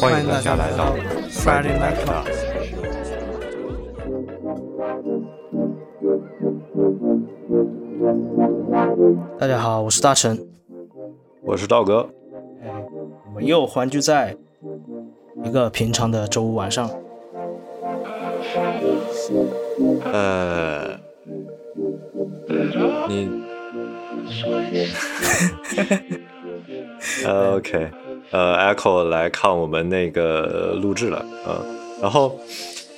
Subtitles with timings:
[0.00, 0.96] 欢迎大家来到
[1.28, 2.24] Friday Night Class。
[9.38, 10.38] 大家好，我是大成，
[11.42, 12.08] 我是道哥。
[13.26, 14.34] 我们又欢聚在
[15.44, 16.88] 一个平常的周五晚上。
[20.04, 20.98] 呃，
[23.06, 23.44] 你，
[27.26, 27.90] 呃，OK，
[28.30, 31.64] 呃，Echo 来看我们那个录制了，嗯，
[32.02, 32.38] 然后，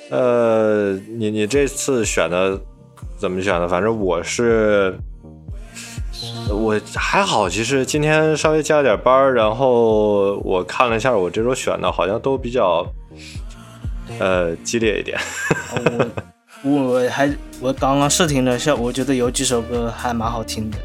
[0.09, 2.59] 呃，你你这次选的
[3.17, 3.67] 怎么选的？
[3.67, 4.95] 反正我是。
[6.49, 12.85] 我还好，其实今天稍微加了点班然后我看了一下，我这周选的好像都比较，
[14.19, 15.17] 呃，激烈一点。
[16.63, 20.77] 我我还我刚刚试听了一下，我觉得有几首歌还蛮好听的，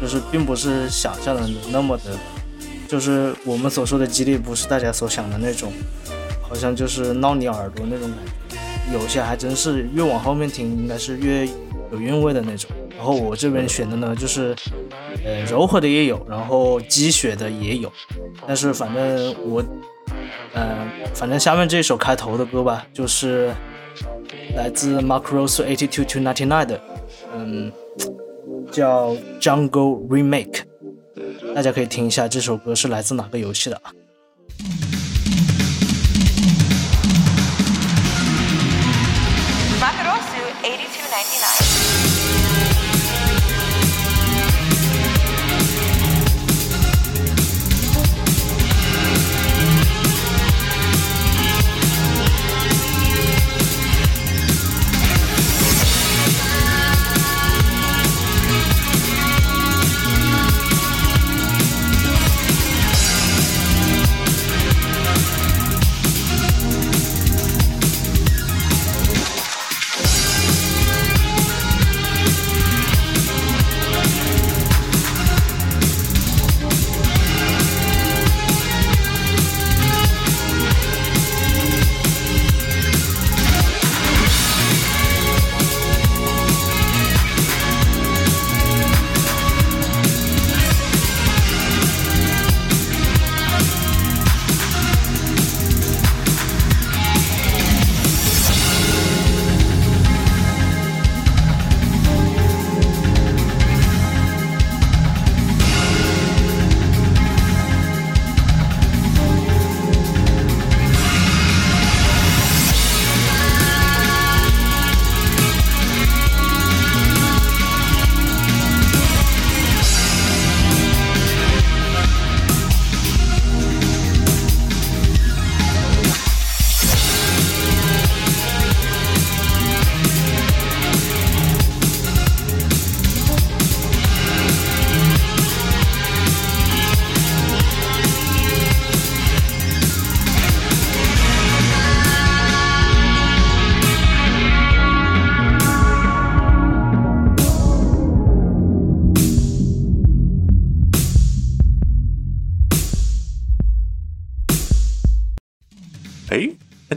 [0.00, 2.10] 就是并不是想象的那么的，
[2.92, 5.72] 就是我们所说的激励，不是大家所想的那种，
[6.42, 8.92] 好像就是闹你耳朵那种感觉。
[8.92, 11.46] 有些还真是越往后面听，应该是越
[11.90, 12.70] 有韵味的那种。
[12.94, 14.54] 然后我这边选的呢，就是，
[15.24, 17.90] 呃，柔和的也有，然后积雪的也有，
[18.46, 19.64] 但是反正我，
[20.52, 23.54] 呃，反正下面这首开头的歌吧，就是
[24.54, 26.80] 来自 Mark Rose Eighty Two to Ninety Nine 的，
[27.34, 27.72] 嗯，
[28.70, 30.64] 叫 Jungle Remake，
[31.54, 33.92] 大家可以听一下这首歌是来自哪个游戏的啊？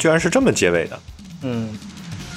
[0.06, 1.00] 居然是这么结尾的，
[1.42, 1.76] 嗯，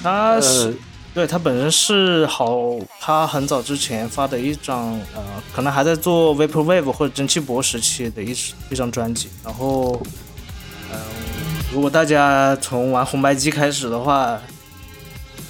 [0.02, 0.74] 他是
[1.12, 2.56] 对他本身是好，
[2.98, 5.22] 他很早之前发的一张，呃，
[5.54, 8.34] 可能还在做 Vaporwave 或者蒸汽波时期的一
[8.70, 10.00] 一张专辑，然后，
[10.90, 10.98] 嗯，
[11.70, 14.40] 如果大家从玩红白机开始的话，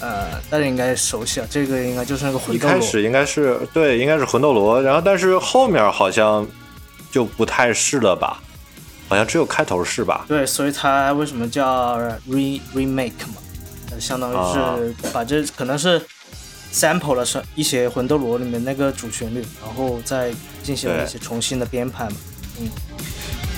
[0.01, 6.45] 呃，大家应该熟悉啊，这个应该就是那个魂斗罗，一开始应该是对，应该是魂斗罗，然后但是后面好像
[7.13, 8.43] 就不太是了吧。
[9.09, 10.27] 好像只有开头是吧？
[10.29, 11.99] 对，所以它为什么叫
[12.29, 13.99] re remake 嘛？
[13.99, 16.01] 相当于是把这可能是
[16.73, 20.31] sample 了是一些魂斗罗里面那个主旋律，然后再
[20.63, 22.17] 进行了一些重新的编排嘛。
[22.61, 22.69] 嗯，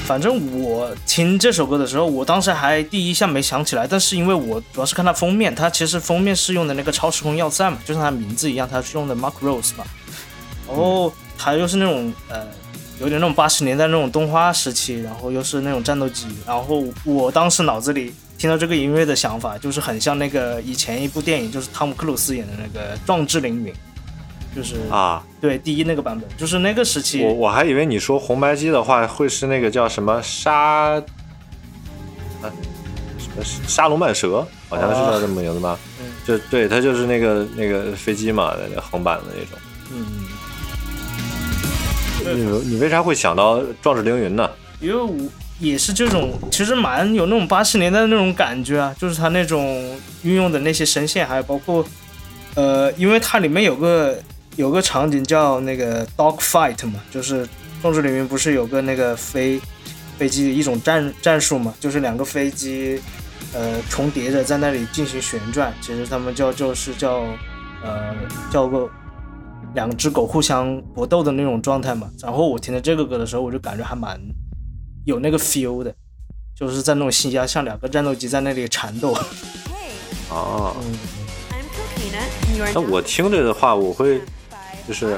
[0.06, 9.84] 反正我听这首歌的时候，我当时还第一下没想起来，但是因为我主要是看它封面，它其实封面是用的那个超时空要塞嘛，就像它名字一样，它是用的 Mark Rose 嘛。
[10.68, 12.46] 然后它又是那种呃。
[13.00, 23.72] 有点那种八十年代那种动画时期，然后又是那种战斗机，然后我当时脑子里听到这个音乐的想法，就是很像那个以前一部电影，就是汤姆克鲁斯演的那个《壮志凌云》，
[24.54, 27.24] 就是啊，对，第一那个版本，就是那个时期。
[27.24, 30.52] 我我还以为你说红白机的话，会是那个叫什么沙，
[30.92, 31.00] 啊，
[33.18, 35.78] 什么沙龙曼蛇，好像是叫这么名字吧？
[36.00, 39.58] 嗯，就对，它就是那个那个飞机嘛，那个横版的那种。
[39.90, 40.26] 嗯。
[42.24, 44.50] 你你为啥会想到《壮志凌云》呢？
[44.80, 45.14] 因为我
[45.58, 51.84] 也是这种，其实蛮有那种八十年代的那种感觉啊，就是它那种运用的那些声线，还有包括，
[52.54, 54.18] 呃，因为它里面有个
[54.56, 57.46] 有个场景叫那个 dog fight 嘛，就是
[57.82, 59.60] 壮志凌云不是有个那个飞
[60.16, 62.98] 飞机的一种战战术嘛，就是两个飞机
[63.52, 67.24] 呃重叠着在那里进行旋转，其实他们叫就是叫
[67.84, 68.14] 呃
[68.50, 68.88] 叫个
[69.74, 72.10] 两只狗互相搏斗的那种状态嘛。
[72.22, 74.20] 然后我听到这个歌的时候，我就感觉还蛮。
[75.06, 75.92] 有那个 feel 的，
[76.54, 79.16] 就是在那种新疆，像两个战斗机在那里缠斗。
[80.28, 80.76] 哦。
[82.74, 84.20] 那我听着的话，我会
[84.86, 85.16] 就是，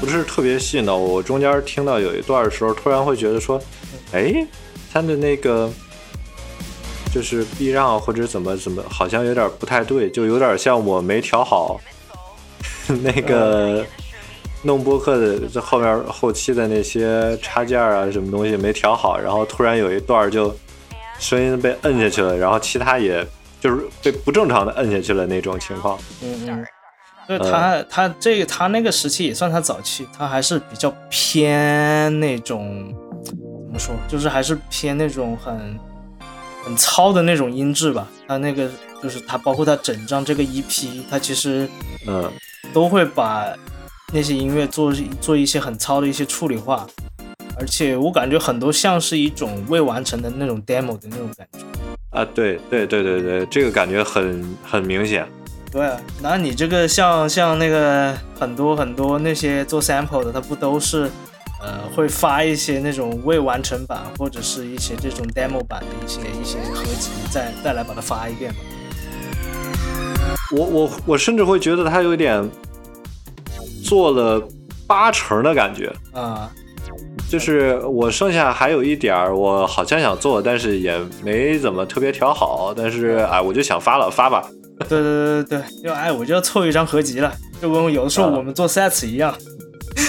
[0.00, 1.14] 不是特别吸引到我。
[1.14, 3.60] 我中间听到有一段的时候，突然会觉得说，
[4.12, 4.46] 哎，
[4.90, 5.70] 他的那个
[7.12, 11.78] 就是避让或者怎么怎么，好像有点不太对，就有点像我没调好
[13.02, 13.84] 那个。
[14.62, 20.52] 弄播客的这后面后期的那些插件啊，什么东西没调好，然后突然有一段就
[21.20, 23.24] 声音被摁下去了，然后其他也
[23.60, 25.96] 就是被不正常的摁下去了那种情况。
[26.20, 26.66] 嗯嗯，
[27.28, 32.92] 就他他这个他那个时期也算他早期，他还是比较偏那种
[33.24, 35.78] 怎么说，就是还是偏那种很
[36.64, 38.08] 很糙的那种音质吧。
[38.26, 38.68] 他那个
[39.00, 41.68] 就是他包括他整张这个 EP，他其实
[42.08, 42.28] 嗯
[42.72, 43.54] 都会把。
[44.12, 46.86] 那些音乐做做一些很糙的一些处理化，
[47.58, 51.58] 而且我感觉很多像是一种未完成的那种 demo 的那种感觉
[52.10, 55.26] 啊，对对对对对，这个感觉很很明显。
[55.72, 55.90] 对，
[56.22, 61.10] 那你这个像像那个很多很多那些做 sample 的，他不都是
[61.60, 68.60] 呃会发一些那种未完成版或者是一些这种 demo 版的一些一些合集，再再来把它发一遍吗？
[70.52, 72.48] 我我我甚至会觉得他有点。
[73.84, 74.42] 做了
[74.84, 76.50] 八成的感觉啊，
[77.30, 82.74] 就是我剩下还有一点儿，我好像想做，但是也没怎么特别调好。
[82.76, 84.44] 但是哎，我就想发了，发吧。
[84.88, 87.32] 对对对对对，就哎，我就要凑一张合集了，
[87.62, 89.32] 就跟有的时候我们做 sets 一样。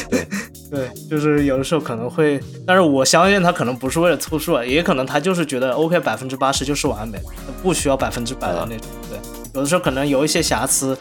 [0.10, 0.28] 对
[0.72, 7.20] 对，就是有的时候可能会，但是我相信他可能不是为了凑数，也可能他就是觉得 OK 百分之八十就是完美，
[7.62, 8.88] 不需要百分之百的那种。
[9.08, 9.17] 对，
[9.58, 10.98] 有的时候可能有一些瑕疵，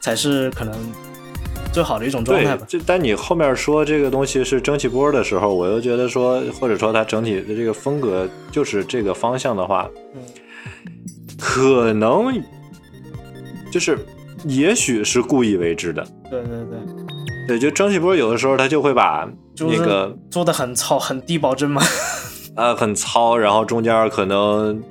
[0.00, 0.72] 才是可能。
[1.72, 2.64] 最好的一种状态吧。
[2.66, 10.22] 就但你后面说这个东西是蒸汽波的时候，我又觉得说，或者说它整体的这个风格就是这个方向的话，嗯，
[11.38, 12.42] 可能
[13.70, 13.98] 就是
[14.44, 16.02] 也许是故意为之的。
[16.30, 16.78] 对对对，
[17.48, 19.28] 对，就蒸汽波有的时候他就会把
[19.58, 21.82] 那个做的很糙，很低保真嘛。
[22.56, 24.82] 呃，很糙，然后中间可能。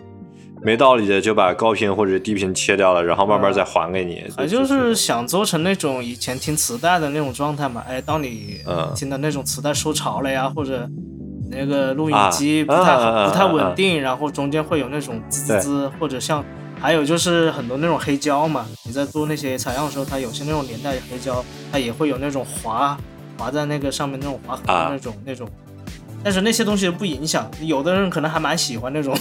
[0.66, 4.24] 没道理的就把高频或者低频切掉了，然后慢慢再还给你。
[4.36, 7.84] 还就是想做成那种以前听磁带的那种状态嘛？
[7.88, 8.60] 哎，当你
[8.96, 10.90] 听的那种磁带收潮了呀，或者
[11.52, 16.44] 那个录音机不太好、不太稳定，然后中间会有那种滋滋滋，或者像
[16.82, 22.98] 还有就是很多那种黑胶嘛，你在做那些采样的时候，它有些那种年代黑胶，它也会有那种滑
[23.38, 25.48] 滑在那个上面那种划痕那种那种，
[26.24, 29.16] 但是那些东西不影响，有的人可能还蛮喜欢那种。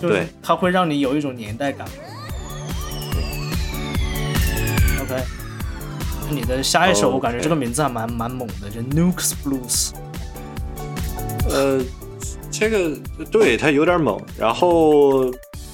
[0.00, 1.86] 对，它会让你有一种年代感。
[5.00, 5.22] OK，
[6.30, 9.90] 你的下一首我感觉这个名字还蛮蛮猛的，叫 Nukes Blues。
[11.48, 11.80] 呃，
[12.50, 12.96] 这个
[13.30, 14.20] 对它有点猛。
[14.38, 15.30] 然后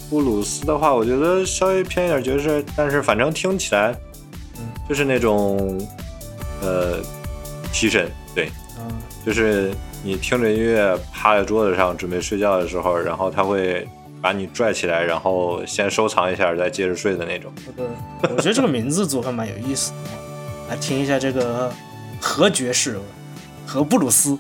[0.09, 3.95] 布鲁斯的话，我觉得稍微偏一点爵士，但是反正听起来
[4.89, 5.79] 就是那种
[6.63, 7.01] 呃
[7.71, 8.51] 提神，对，
[9.27, 13.87] 就是你听着音乐趴在桌子上准备睡觉的时候，然后它会。
[14.21, 17.53] 把你拽起来，然后先收藏一下，再接着睡的那种。
[18.23, 19.97] 我觉得这个名字组合蛮有意思的。
[20.71, 21.73] 来听一下这个
[22.21, 22.99] 何爵士
[23.67, 24.39] 和布鲁斯。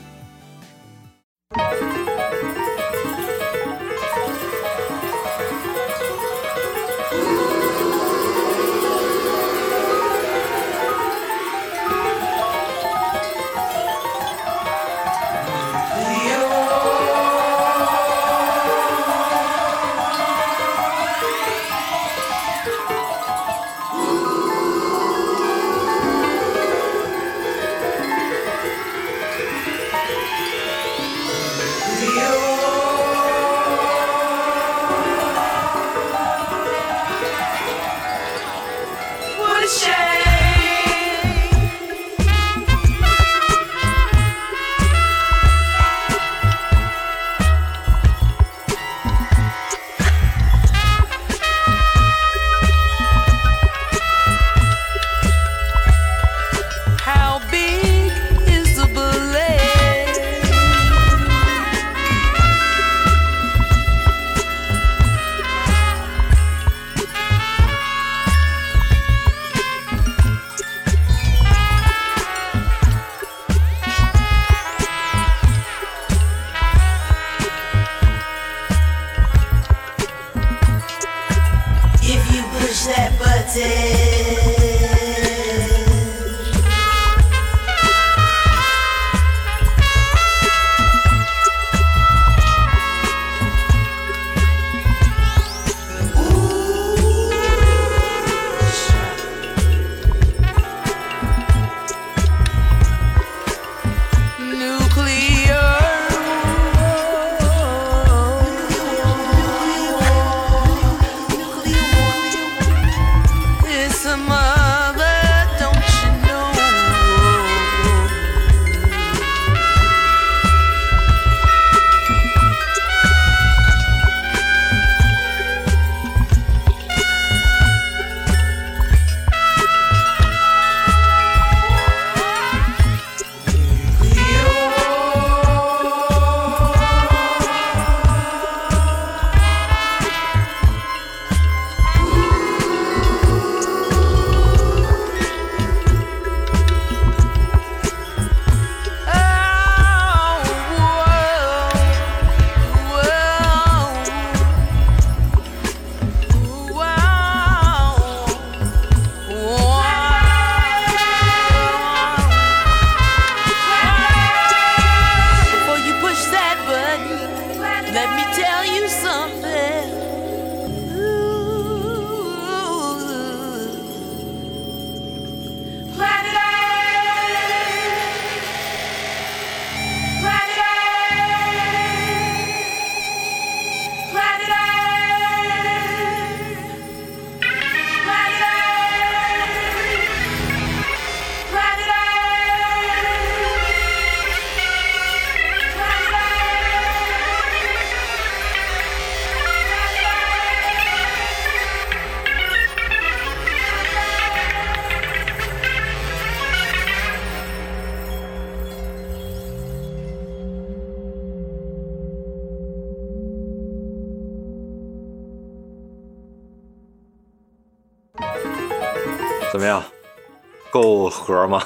[221.32, 221.62] 够核吗？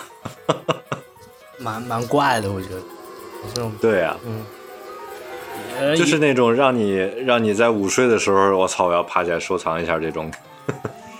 [1.58, 2.80] 蛮蛮怪的，我觉得
[3.54, 4.16] 这种对啊，
[5.96, 10.32] 就是那种让你让你在午睡的时候，我操，我要爬起来收藏一下这种。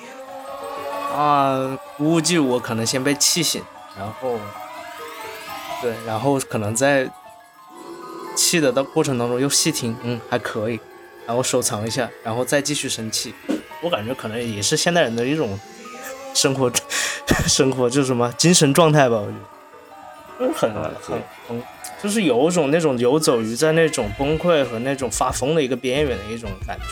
[1.14, 3.62] 啊，估计我可能先被气醒，
[3.98, 4.38] 然后，
[5.80, 7.08] 对，然后可能在
[8.34, 10.80] 气的的过程当中又细听，嗯，还可以，
[11.26, 13.34] 然后收藏一下，然后再继续生气。
[13.82, 15.58] 我感觉可能也是现代人的一种
[16.34, 16.72] 生活，
[17.48, 19.32] 生活就是什么精神状态吧，我觉
[20.38, 21.62] 得，就是很啊很很，
[22.02, 26.84] 就是有一种那种游走于在那种崩溃和那种发疯的一个边缘的一种感觉。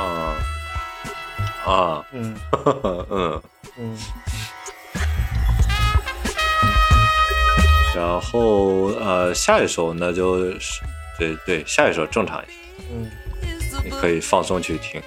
[0.00, 0.36] 啊
[1.66, 2.34] 啊，嗯。
[3.10, 3.42] 嗯，
[3.78, 3.96] 嗯，
[7.94, 10.80] 然后呃，下一首那就是
[11.18, 12.54] 对对，下一首正常一些，
[12.92, 13.10] 嗯。
[13.82, 15.00] 你可以放松去听。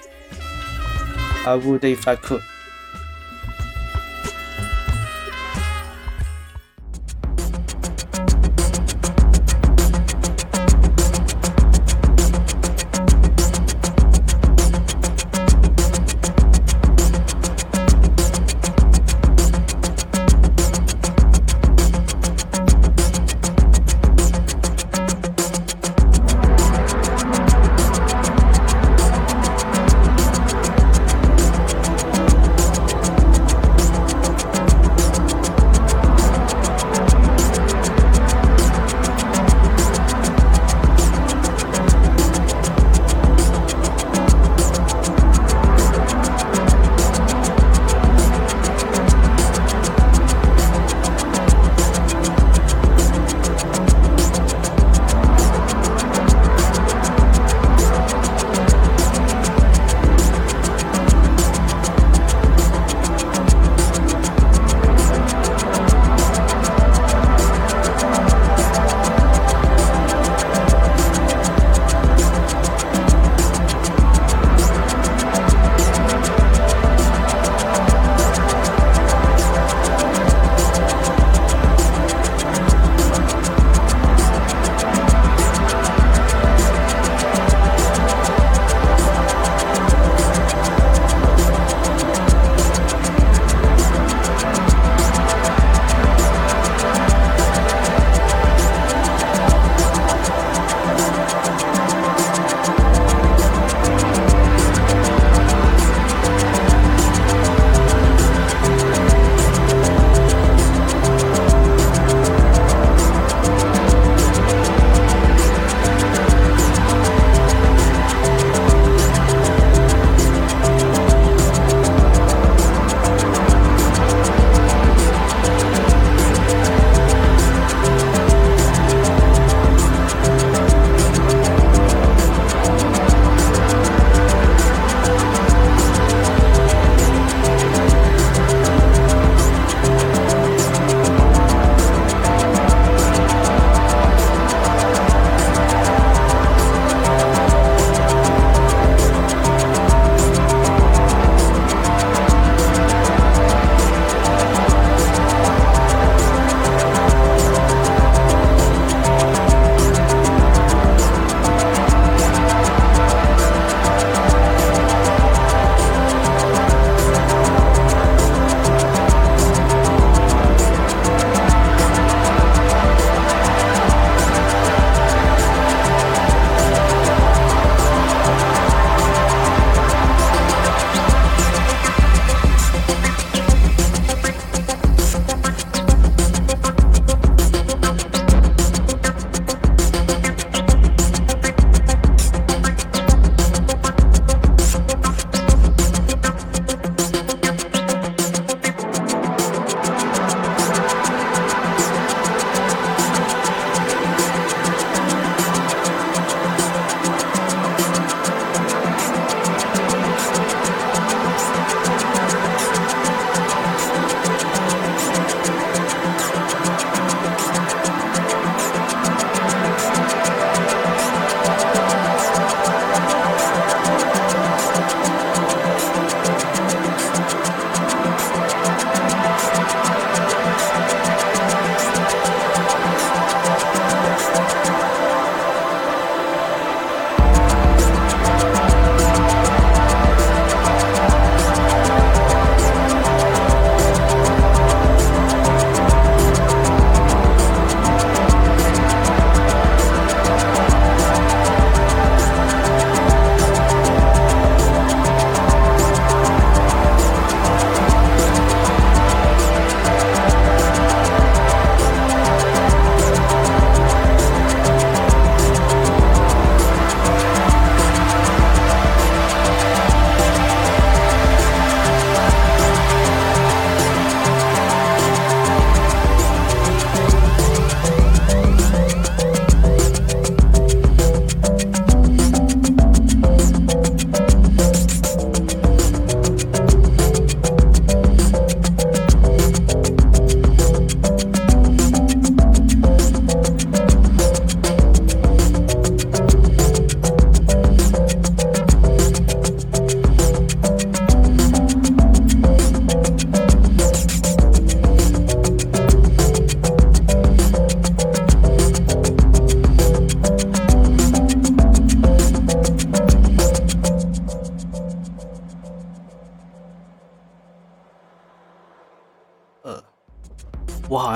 [1.45, 2.41] ，I would if I could。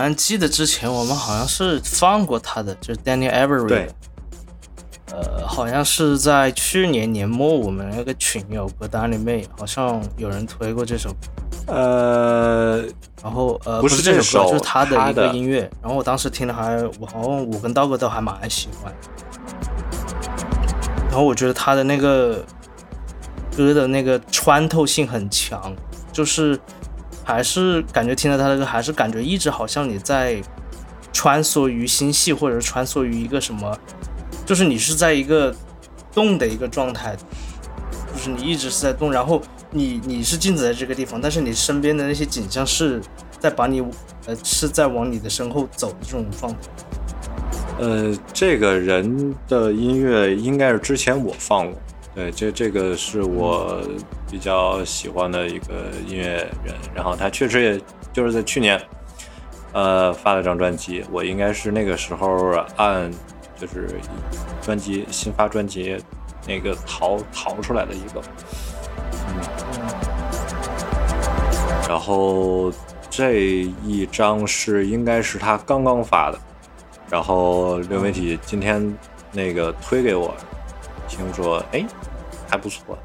[0.07, 3.89] 像记得之前我们好像是放过他的，就是 Daniel Avery 对。
[5.09, 11.73] 呃，好像是在去年年末我们那个群友歌单里面，好像有人推过这首歌。
[11.73, 12.81] 呃，
[13.23, 15.69] 然后呃，不是这是这首歌，就是他的一个音乐。
[15.81, 18.93] 然后我当时听的还，我好像我跟道哥都还蛮喜欢。
[21.09, 22.45] 然后我觉得他的那个
[23.55, 25.73] 歌的那个穿透性很强，
[26.11, 26.59] 就是
[27.27, 30.41] 还是感觉听了他的歌，还是感觉一直好像你在
[31.11, 33.77] 穿梭于星系，或者是穿梭于一个什么，
[34.45, 35.53] 就是你是在一个
[36.13, 37.17] 动的一个状态，
[38.13, 43.01] 就是你一直是在动，然后你你是静止在这个地方，但是你身边的那些景象是
[43.39, 43.81] 在把你
[44.25, 46.59] 呃是在往你的身后走的这种状态。
[47.77, 51.77] 呃，这个人的音乐应该是之前我放过，
[52.15, 53.81] 对，这这个是我
[54.29, 58.81] 比较喜欢的一个音乐人，然后他确实也就是在去年，
[59.73, 63.09] 呃，发了张专辑，我应该是那个时候按
[63.57, 63.87] 就是
[64.61, 65.97] 专辑新发专辑
[66.47, 68.21] 那个淘淘出来的一个，
[69.29, 69.41] 嗯
[71.87, 72.71] 然后
[73.09, 73.39] 这
[73.85, 76.37] 一张是应该是他刚刚发的。
[77.09, 78.93] 然后流媒体今天
[79.31, 80.35] 那个推给我，
[81.07, 81.85] 听说哎
[82.49, 82.99] 还不错，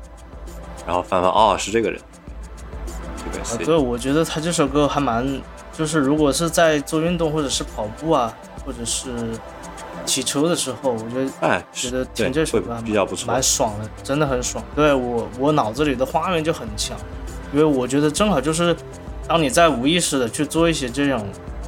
[0.86, 2.00] 然后翻翻哦是这个人，
[3.16, 5.40] 这个啊，对，我觉得他这首歌还蛮，
[5.72, 8.32] 就是如果是在做运动或者是跑步啊，
[8.66, 9.10] 或者是
[10.04, 14.62] 骑车的时候，我觉得哎觉得听这首歌比较不错蛮，爽的，真的很爽。
[14.74, 16.96] 对我我脑子里的画面就很强，
[17.52, 18.74] 因为我觉得正好就是
[19.28, 21.24] 当你在无意识的去做一些这种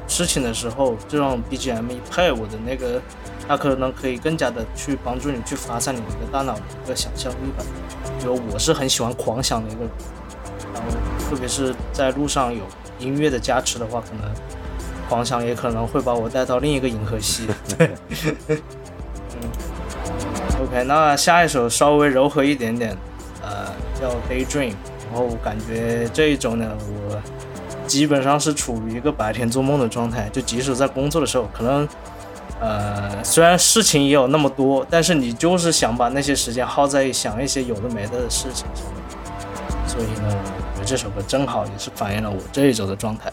[0.09, 3.01] 事情的时候，这种 BGM 一配，我的那个
[3.47, 7.65] 它可能可以更加的去帮助你去发散你的一个大脑的一个想象力吧。
[8.33, 9.91] 我是很喜欢狂想的一个人，
[10.73, 12.63] 然后特别是在路上有
[12.99, 14.31] 音乐的加持的话，可能
[15.09, 17.47] 狂想也可能会把我带到另一个银河系。
[17.77, 17.91] 对，
[18.49, 19.49] 嗯
[20.63, 22.97] ，OK，那下一首稍微柔和一点点，
[23.43, 23.67] 呃，
[24.01, 24.75] 叫 Daydream。
[25.13, 27.21] 然后感觉这一周呢，我
[27.87, 31.89] 基本上是处于一个白天做梦的状态，就即使在工作的时候，可能。
[32.61, 40.37] 呃，虽然事情也有那么多，但是你就是想把那些时间耗在想一些有的没的的事情上面，所以呢，
[40.73, 43.31] 我觉得这首歌正好也是反映了我这一周的状态。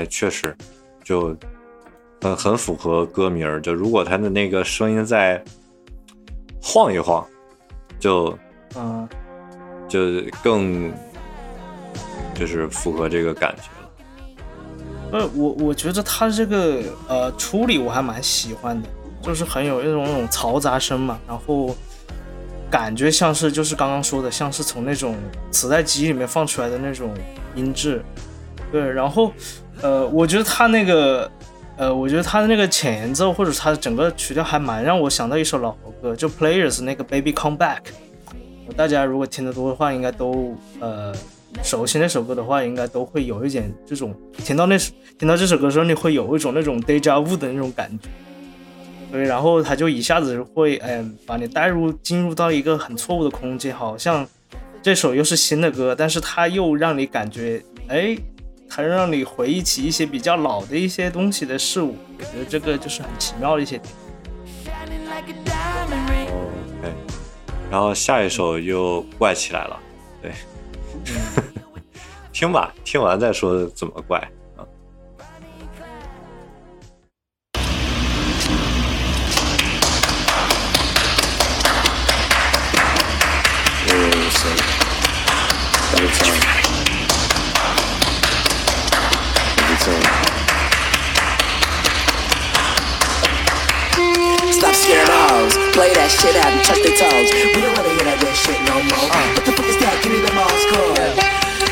[0.00, 0.56] 哎，确实，
[1.04, 1.36] 就
[2.22, 3.60] 很很符合歌名儿。
[3.60, 5.42] 就如果他的那个声音再
[6.62, 7.26] 晃一晃，
[7.98, 8.36] 就
[8.76, 9.06] 嗯，
[9.86, 10.00] 就
[10.42, 10.90] 更
[12.34, 13.90] 就是符合这个感觉了。
[15.12, 18.88] 呃，我我觉得他这个呃处理我还蛮喜欢的，
[19.20, 21.76] 就是很有一种那种嘈杂声嘛，然后
[22.70, 25.14] 感觉像是就是刚刚说的，像是从那种
[25.50, 27.12] 磁带机里面放出来的那种
[27.54, 28.02] 音质，
[28.72, 29.30] 对，然后
[29.82, 31.30] 呃，我觉得他那个
[31.76, 37.78] 呃，我觉得他的那个前奏或者他的整个曲调还蛮让我想到一首老歌，就 Players 那个 Baby Come Back，
[38.76, 41.14] 大家如果听得多的话，应该都呃
[41.62, 44.14] 熟悉那首歌的话，应该都会有一点这种
[44.44, 48.08] 听到那首听到这首歌的时候，你会有一种那种 deja vu 的那种感觉。
[49.10, 54.24] 对，然后他就一下子会，嗯，把你带入进入到一个很错误的空间，好像
[54.82, 58.16] 这首又是新的歌，但是它又让你感觉，哎，
[58.70, 61.96] 它让你回忆起一些比较老的一些东西的事物。
[62.16, 63.92] 我觉得这个就是很奇妙的一些点。
[66.82, 66.92] 哎，
[67.70, 69.78] 然后下一首又怪起来了，
[70.22, 70.32] 对，
[72.32, 74.18] 听吧，听完再说怎么怪
[95.80, 97.32] Play that shit out and touch their toes.
[97.32, 99.00] We don't wanna hear that weird shit no more.
[99.00, 99.32] Uh.
[99.32, 99.96] What the fuck is that?
[100.04, 101.16] Give me the Mars code.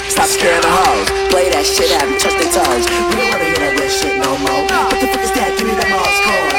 [0.09, 1.12] Stop scaring the hoes.
[1.29, 2.88] Play that shit out and touch their toes.
[2.88, 4.64] We don't wanna hear that weird shit no more.
[4.64, 4.88] Uh.
[4.88, 5.53] What the fuck is that?
[5.61, 6.57] Give me the Mars code.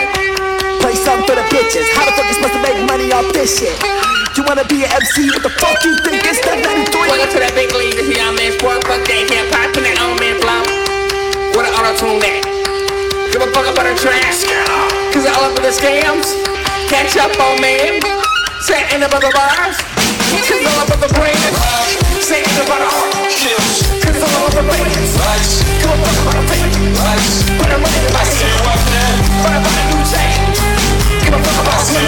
[0.77, 1.89] Play something for the bitches.
[1.97, 3.73] How the fuck you supposed to make money off this shit?
[4.37, 5.33] You wanna be an MC?
[5.33, 6.21] What the fuck you think?
[6.29, 7.09] It's the 93.
[7.09, 9.89] Welcome to that big league, this is young man's work, fuck that hip hop and
[9.89, 10.61] that old man flow.
[11.57, 12.45] What an auto tune that.
[13.33, 14.45] Give a fuck about the trash.
[15.17, 16.58] Cause I all up in the scams.
[16.89, 18.01] Catch up on me.
[18.65, 19.77] Set in the bars.
[20.41, 21.37] Cause all in the brain.
[22.17, 22.89] Set in the bottle.
[22.89, 24.89] Cause all in the brain.
[24.89, 26.65] Give a fuck about the pain.
[27.61, 29.21] Put a money in my hand.
[29.37, 30.49] Put a new chain.
[31.21, 32.01] Give a fuck about me.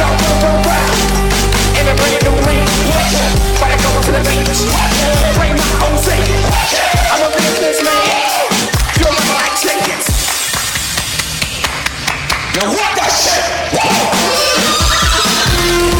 [0.00, 0.96] Go, go, go, round.
[1.76, 2.64] In a brand new ring.
[3.60, 4.64] Why I go to the beach?
[5.36, 6.24] Bring my own seat.
[7.12, 8.23] I'm a businessman.
[12.54, 13.42] Now what that shit?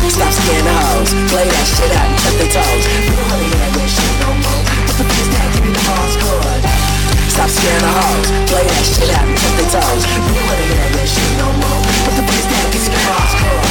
[0.07, 1.11] Stop scaring the hoes.
[1.27, 2.85] Play that shit out and touch their toes.
[2.87, 4.63] We don't wanna hear that weird shit no more.
[4.87, 5.51] What the fuck is that?
[5.51, 6.63] Give me the Mars code.
[7.27, 8.27] Stop scaring the hoes.
[8.47, 10.03] Play that shit out and touch their toes.
[10.07, 11.81] We don't wanna hear that weird shit no more.
[12.07, 12.67] What the fuck is that?
[12.71, 13.67] Give me the Mars code.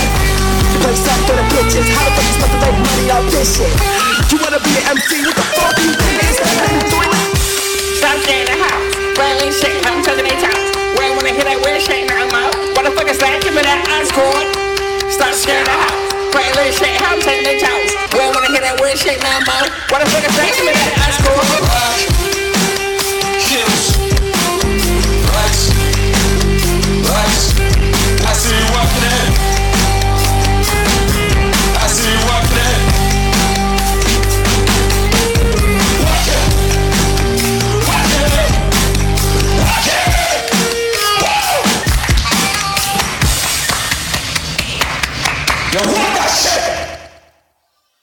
[0.83, 1.87] Play something for the bitches.
[1.87, 3.71] How the fuck you supposed to make money off this shit?
[4.27, 5.23] You wanna be an MC?
[5.23, 6.19] What the fuck you think?
[6.19, 6.51] It's the
[6.91, 7.15] 93.
[7.95, 8.91] Stop scaring the house.
[9.15, 10.67] Railing shit, I'm touching their toes.
[10.99, 12.12] Where I wanna hear that weird shit
[13.43, 14.47] Give me that ice cord.
[15.11, 15.99] Start scaring the house.
[16.31, 17.91] Railing shit, how I'm touching their toes.
[18.15, 19.67] Where I wanna hear that weird shit no more.
[19.91, 20.47] What the fuck is that?
[20.55, 22.22] Give me that ice cord.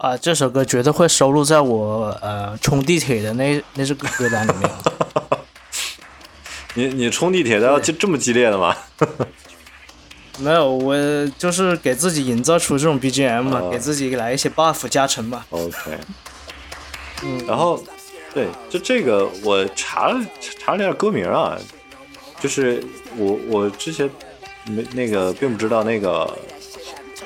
[0.01, 4.71] 啊，这首歌绝对会收录在我呃冲地铁的那那支歌单里面。
[6.73, 8.75] 你你冲地铁的要这这么激烈的吗？
[10.41, 10.97] 没有，我
[11.37, 15.45] 就是给自己营造出这种 BGM 嘛，哦给自己来一些 buff 加成嘛。
[15.51, 15.99] OK，
[17.23, 17.85] 嗯，然后
[18.33, 20.19] 对，就这个我查了
[20.59, 21.59] 查了一下歌名啊，
[22.41, 22.83] 就是
[23.19, 24.09] 我我之前
[24.65, 26.39] 没那个并不知道那个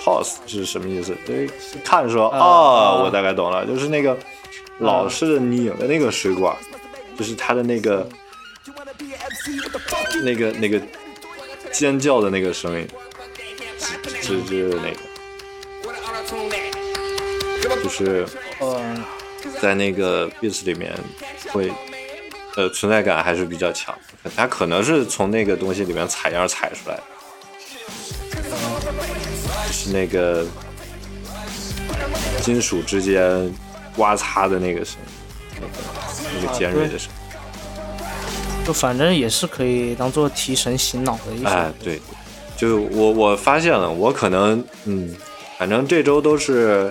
[0.04, 1.48] house 是什么意思，对，
[1.84, 4.16] 看说啊哦，啊我大概懂了，就是那个
[4.78, 6.54] 老式的拧的那个水管，
[7.16, 8.06] 就是它的那个
[10.22, 10.80] 那个那个
[11.72, 12.86] 尖叫的那个声音，
[14.20, 14.96] 是就是那个.
[17.82, 18.26] 就是。
[18.60, 19.02] 嗯，
[19.60, 20.92] 在那个 beats 里面
[21.50, 21.70] 会
[22.54, 23.94] 呃存在感还是比较强，
[24.36, 27.02] 它可能是从那个东西里面采样采出来的，
[29.84, 30.46] 就是那个
[32.40, 33.52] 金属之间
[33.94, 35.66] 刮擦的那个声音，那个
[36.40, 37.14] 那个尖锐的声音。
[38.66, 41.48] 就反正也是可以当做提神醒脑的一首。
[41.50, 42.00] 哎，对，
[42.56, 45.14] 就我我发现了，我可能嗯，
[45.58, 46.90] 反正这周都是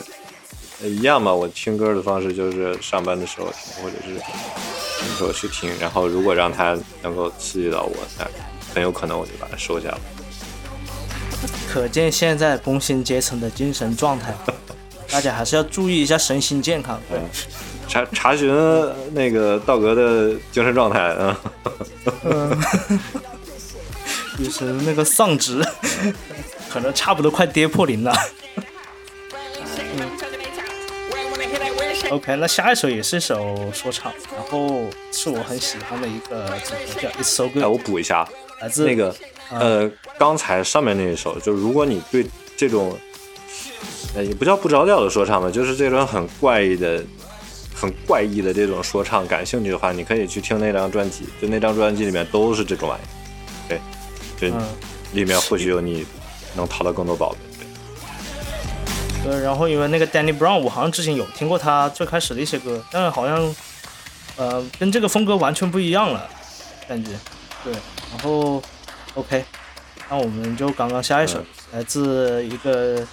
[0.83, 1.33] 呃一样嘛。
[1.33, 5.71] 我听歌的方式就是上班的时候听，或者是什么时候去听。
[5.79, 8.27] 然后如果让它能够刺激到我，那
[8.71, 9.99] 很有可能我就把它收下了。
[11.73, 14.31] 可见现在工薪阶层的精神状态，
[15.09, 17.01] 大家还是要注意一下身心健康。
[17.09, 17.19] 对，
[17.87, 18.47] 查查询
[19.11, 21.35] 那个道格的精神状态啊。
[24.37, 25.63] 就是那个丧值，
[26.69, 28.15] 可能差不多快跌破零了。
[32.11, 38.27] OK，那下一首也是一首说唱，然后是我很喜欢的一个组合叫 It's So 哎，Good，我补一下，
[38.61, 39.15] 来自那个
[39.59, 42.97] 呃，刚才上面那一首，就如果你对这种，
[44.15, 47.03] 呃，也不叫不着调的说唱吧，就是这种很怪异的、
[47.73, 53.03] 很怪异的这种说唱感兴趣的话，你可以去听那张专辑，就那张专辑里面都是这种玩意
[53.73, 53.79] 儿，
[54.39, 54.63] 对，就嗯
[55.13, 56.05] 里面或许有你
[56.55, 57.37] 能淘到更多宝贝。
[59.23, 63.55] 对呃，然后因为那个 Danny Brown，我好像之前有听过他最开始的一些歌，但是好像
[64.35, 66.27] 呃跟这个风格完全不一样了，
[66.87, 67.11] 感觉。
[67.63, 67.71] 对，
[68.11, 68.61] 然后
[69.15, 69.45] OK，
[70.09, 71.39] 那我们就刚刚下一首，
[71.71, 73.05] 来自一个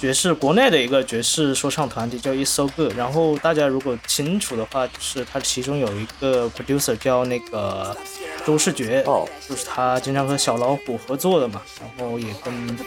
[0.00, 7.96] 爵士国内的一个爵士说唱团体叫 It's So Good，然后大家如果清楚的话，就是它其中有一个 producer 叫那个
[8.44, 9.28] 周世觉，哦。
[9.48, 12.78] 就是他经常和小老虎合作的嘛，然后也跟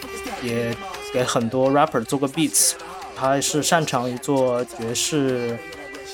[0.42, 0.76] 也
[1.14, 2.74] 给很多 rapper 做过 beats，
[3.16, 5.58] 他是擅长于做爵士，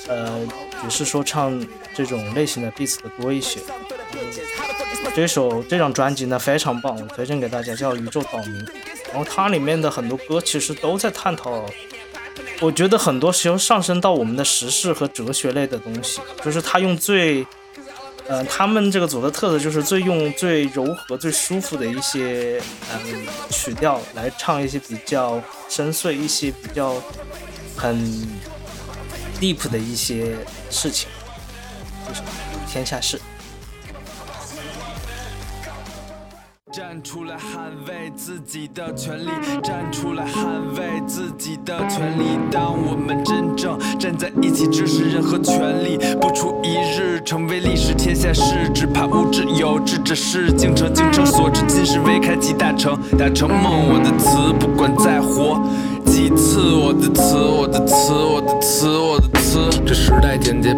[0.08, 0.46] 呃，
[0.82, 3.60] 爵士说唱这种类型的 beats 的多一些。
[5.14, 8.66] 这首这张专辑呢非常棒，我推荐给大家，叫《宇宙岛民》。
[9.10, 11.66] 然后它里面的很多歌其实都在探讨，
[12.62, 17.46] 我觉得很多时候上升到我们的时事和哲学类的东西，就是他用最，
[18.28, 22.62] 呃，他们这个组的特色就是最用最柔和、最舒服的一些
[22.94, 26.96] 嗯曲调来唱一些比较深邃、一些比较
[27.76, 27.98] 很
[29.42, 30.38] deep 的一些
[30.70, 31.10] 事情，
[32.08, 32.22] 就是
[32.72, 33.20] 天下事。
[36.72, 39.30] 站出来捍卫自己的权利，
[39.62, 40.46] 站出来捍
[40.78, 42.40] 卫自己的权利。
[42.50, 50.50] 当我们真正站在一起，直视人和权利，不出一日成为历史，天下事，只怕无知有志者事。
[50.54, 53.90] 京城，京城所至，今世未开启大成，大成梦。
[53.90, 55.62] 我的词，不管再活
[56.06, 59.70] 几次，我的词，我的词，我的词，我的词。
[59.86, 60.74] 这时代简洁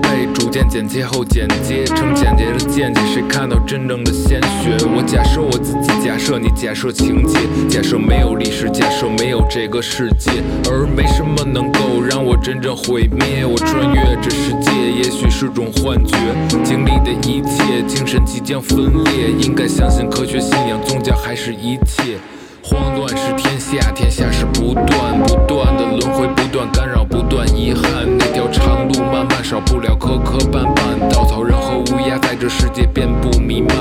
[0.73, 4.75] 剪切后剪接成简洁的见解，谁看到真正的鲜血？
[4.88, 7.38] 我假设我自己，假设你，假设情节，
[7.69, 10.31] 假设没有历史，假设没有这个世界，
[10.71, 13.45] 而没什么能够让我真正毁灭。
[13.45, 16.17] 我穿越这世界，也许是种幻觉，
[16.63, 22.17] 经历的一切，精神即将分裂，应该相信科学、信仰、宗教还是一切。
[22.65, 27.84] 慌乱是天下，天下是不断不断的轮回，不断干扰，不断遗憾。
[28.17, 30.97] 那条长路漫漫，少不了磕磕绊绊。
[31.13, 33.76] 稻草人和乌鸦在这世界遍布弥漫，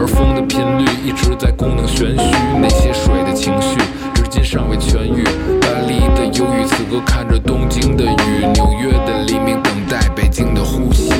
[0.00, 2.36] 而风的频率一直在功能玄虚。
[2.60, 3.78] 那些水的情绪，
[4.12, 5.22] 至今尚未痊愈。
[5.60, 11.12] 巴黎的忧郁，此刻看着东京的雨，纽约的黎明，等待北京的呼吸。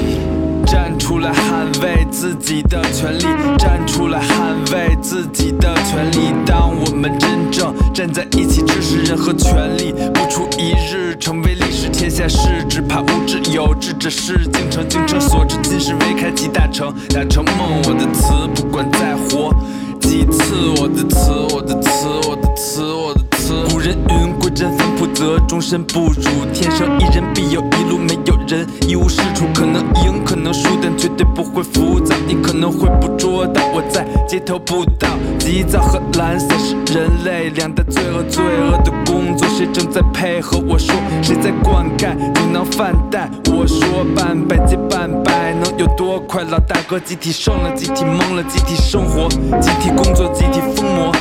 [0.75, 3.23] 站出来捍卫自己的权利，
[3.57, 6.35] 站出来捍卫自己的权利。
[6.45, 14.37] 当我们真正站在一起，直视人和权利，不出一日成为历史，天下事，只怕无知有志者事。
[14.53, 17.81] 竟成，竟成所至，今世未开启大成，大成梦。
[17.85, 19.55] 我的词，不管再活
[20.01, 23.24] 几次，我的词，我的词，我的词，我的
[23.69, 26.45] 古人云：贵人反哺则终身不辱。
[26.53, 29.45] 天生一人必有一路，没有人一无是处。
[29.55, 32.15] 可能赢，可能输，但绝对不会浮躁。
[32.27, 35.09] 你可能会捕捉到我在街头步道。
[35.39, 40.95] 急躁和懒散是人类两大罪恶，罪恶的工作，谁正在配合我说？
[41.23, 42.15] 谁在灌溉？
[42.15, 43.31] 牛囊饭袋。
[43.53, 46.43] 我说半百接半百，能有多快？
[46.45, 49.29] 老大哥集体胜了，集体懵了，集体生活，
[49.61, 51.13] 集体工作，集体疯魔。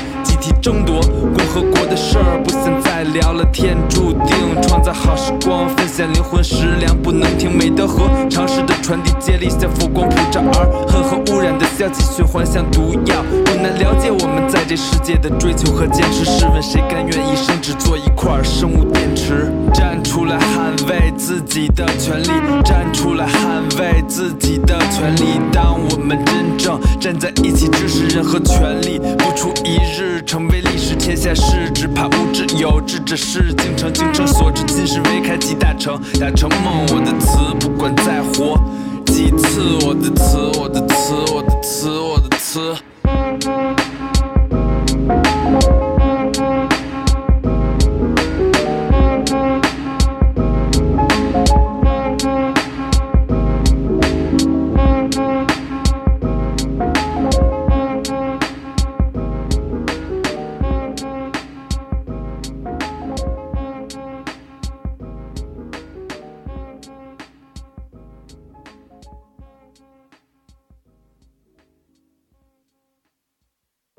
[0.62, 3.44] 争夺共和国的事儿，不想再聊了。
[3.54, 7.56] 天注定创造好时光，分享灵魂食粮，不能停。
[7.56, 13.24] 美德和常识的传递，接力像佛光普照，而恨和污染的消极循环像毒药。
[13.46, 16.26] 不难了解我们在这世界的追求和坚持。
[16.26, 19.52] 试问谁甘愿一生只做一块生物电池？
[19.72, 22.30] 站出来捍卫自己的权利，
[22.66, 25.40] 站出来捍卫自己的权利。
[25.52, 33.54] 当我们真正站在一起，直视人和权利，不出一日成为历史，天下事，只怕无知有志者事。
[33.56, 36.84] 竟成，精诚所至，今世未开即大成，大成梦。
[36.90, 38.60] 我的词，不管再活
[39.06, 42.76] 几次，我的词，我的词，我的词，我的词。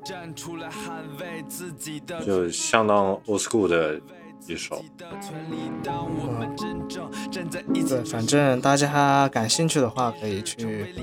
[0.05, 3.99] 站出来捍卫自己的就相当 old school 的
[4.45, 4.75] 一首。
[4.99, 5.71] 的权利。
[5.83, 10.93] 当我们真正站在一起对，，反正大家感兴趣的话，可以去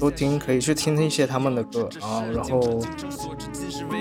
[0.00, 2.80] 多听，可以去听一些他们的歌啊，然后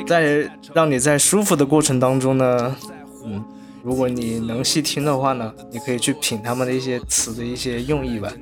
[0.08, 2.76] 在让你在舒服的过程当中呢，
[3.26, 3.45] 嗯，
[3.84, 8.34] 如果你能细听的话呢，你可以去品他们的一些词的一些用意吧。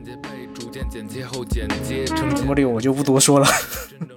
[0.53, 3.45] 逐渐剪接后剪接成节目里我就不多说了。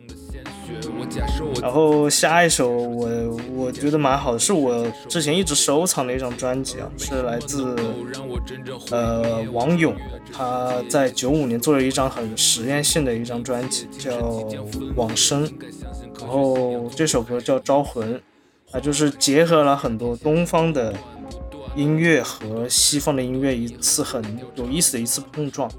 [1.61, 3.09] 然后下一首我
[3.55, 7.75] 我觉得蛮好的，是我之前一直收藏的一张专辑啊，是来自
[8.91, 9.95] 呃王勇，
[10.33, 14.11] 他在九五年做了一张很实验性的一张专辑，叫
[14.97, 15.47] 《往生》，
[16.21, 18.15] 然后这首歌叫《招魂》，
[18.71, 20.95] 它就是结合了很多东方的
[21.75, 24.23] 音乐和西方的音乐一次很
[24.55, 25.71] 有意思的一次碰撞。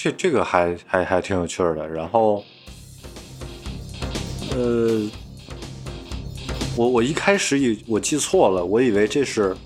[0.00, 1.88] 这这个还还还挺有趣的。
[1.88, 2.44] 然后，
[4.52, 5.10] 呃，
[6.76, 9.56] 我我一开始以我记错了，我以为这是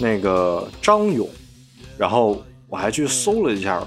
[0.00, 1.28] 那个张勇，
[1.96, 3.86] 然后我还去搜了一下，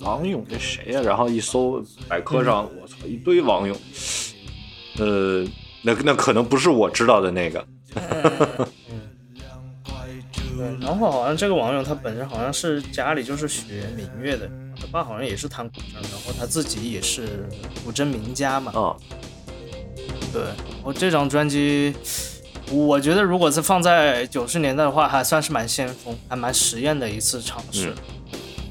[0.00, 3.76] 王勇这谁呀、然后一搜百科上，我操，一堆王勇。
[4.96, 5.44] 呃，
[5.82, 7.66] 那那可能不是我知道的那个。
[10.98, 17.48] 对，然后好像这个网友他本身好像是家里就是学民乐的，他爸好像也是弹古筝，然后他自己也是
[17.84, 18.72] 古筝名家嘛。
[18.72, 18.96] 啊，
[20.32, 21.94] 对，然后这张专辑，
[22.72, 27.94] 我觉得如果是放在九十年代的话，还算是蛮先锋，还蛮实验的一次尝试。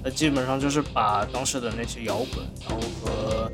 [0.03, 3.51] 那、基本上就是把当时的那些摇滚，然后和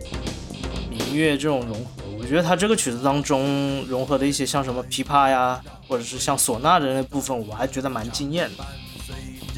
[0.90, 2.04] 民乐这种融合。
[2.24, 8.64] 我觉得他这个曲子当中融合的一些像什么琵琶呀，或者是像唢呐的那部分，我还觉得蛮惊艳的。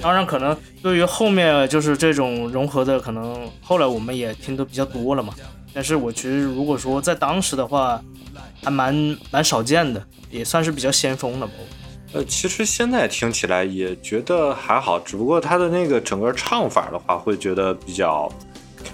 [0.02, 5.32] 当然，可能对于后面就是这种融合的，可能后来我们也听得比较多了嘛。
[5.76, 8.02] 但是我觉得，如果说在当时的话，
[8.64, 11.54] 还蛮蛮少见的，也算是比较先锋的吧。
[12.14, 18.28] 呃，其实现在听起来也觉得还好，只不过他的那个整个唱法的话，会觉得比较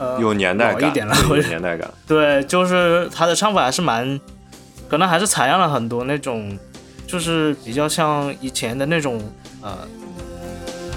[0.02, 1.88] 呃，有年代感，一点了，有年代感。
[2.08, 4.20] 对，就是他的唱法还是蛮，
[4.89, 6.58] 可能还是采样了很多那种，
[7.06, 9.22] 就是比较像以前的那种
[9.62, 9.78] 呃，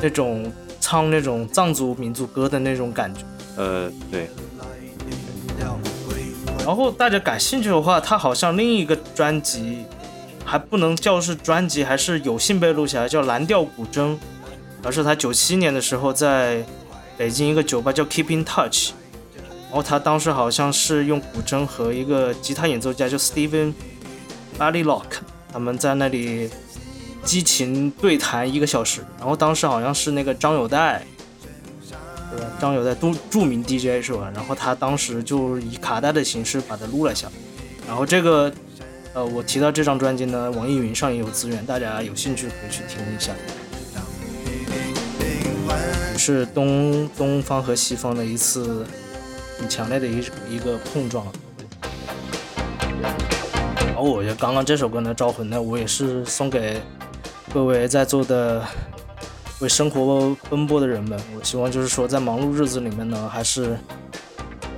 [0.00, 0.50] 那种
[0.80, 3.20] 唱那种藏族民族歌的那种感觉。
[3.56, 4.30] 呃，对，
[6.64, 9.84] 然后大家感兴趣的话，他好像另一个专辑
[10.46, 14.00] 还不能叫是专辑，还是有幸被录下来，叫《蓝调古筝》，
[14.82, 16.64] 而是他九七年的时候在
[17.16, 18.90] 北京一个酒吧叫 Keep in Touch，
[19.64, 25.04] 然后他当时好像是用古筝和一个吉他演奏家叫 Steven b a l y Lock，
[25.52, 26.50] 他们在那里
[27.22, 31.04] 激情对谈一个小时，然后当时好像是那个张友代。
[32.36, 32.40] 对？
[32.60, 34.28] 张友代都著名 DJ 是吧？
[34.34, 37.28] 然后他当时就以卡带的形式把它录了下。
[37.86, 38.52] 然后这个，
[39.12, 43.32] 呃，我提到这张专辑呢，网易云上也有资源，大家有兴趣可以去听一下。
[46.18, 48.86] 是东东方和西方的一次
[49.58, 51.26] 很强烈的一一个碰撞。
[53.86, 56.80] 然后我觉得刚刚这首歌呢，《招魂》呢，我也是送给
[57.52, 58.62] 各位在座的
[59.60, 61.18] 为生活奔波的人们。
[61.36, 63.78] 我希望就是说，在忙碌日子里面呢，还是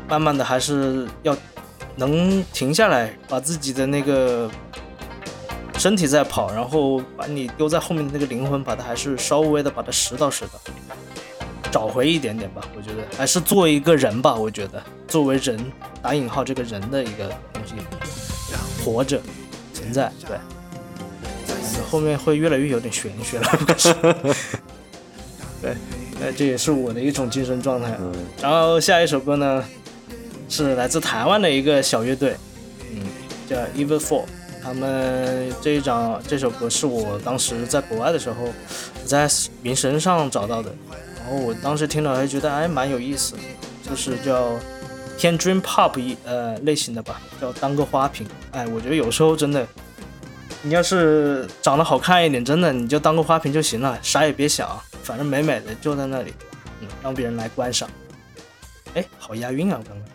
[0.08, 1.34] 慢慢的，还是要
[1.96, 4.50] 能停下来，把自己的那个
[5.78, 10.60] 身体在跑，然后把你丢在后面的那个灵魂，把它还是稍微的把它拾到拾到，
[11.70, 12.62] 找回一点点吧。
[12.76, 14.34] 我觉得还是做一个人吧。
[14.34, 15.58] 我觉得作为人
[16.02, 17.74] 打引号这个人的一个东西，
[18.84, 19.20] 活着
[19.72, 20.36] 存在，对。
[21.90, 23.94] 后面会越来越有点玄学了， 不是？
[25.62, 25.74] 对，
[26.18, 27.96] 那， 这也是我的一种精神状态。
[28.00, 28.12] 嗯
[28.42, 29.64] 然后下一首歌呢，
[30.48, 32.36] 是来自台湾的一个小乐队，
[32.92, 33.02] 嗯，
[33.48, 34.24] 叫 Even Four。
[34.62, 38.48] 他们这一张这首歌是我当时在国外的时候
[39.04, 39.28] 在
[39.62, 43.34] 名声上找到的，然然后我当时听了还觉得哎蛮有意思，
[43.82, 44.52] 就是叫
[45.18, 48.24] 偏 Dream Pop 一呃类型的吧，叫当个花瓶。
[48.52, 49.66] 哎，我觉得有时候真的，
[50.62, 56.32] 你要是长得好看一点，真的你就当个花瓶就行了，啥也别想，反正美美的就在那里，
[56.80, 57.90] 嗯，让别人来观赏。
[58.94, 60.08] 哎，好押韵啊，刚刚。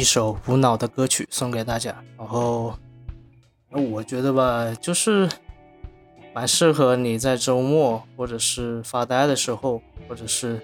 [0.00, 1.94] 一首无脑的歌曲送给大家。
[2.16, 2.74] 然后，
[3.68, 5.28] 那我觉得吧，就是
[6.34, 10.58] 蛮适合你在周末或者是发呆的时候，或者是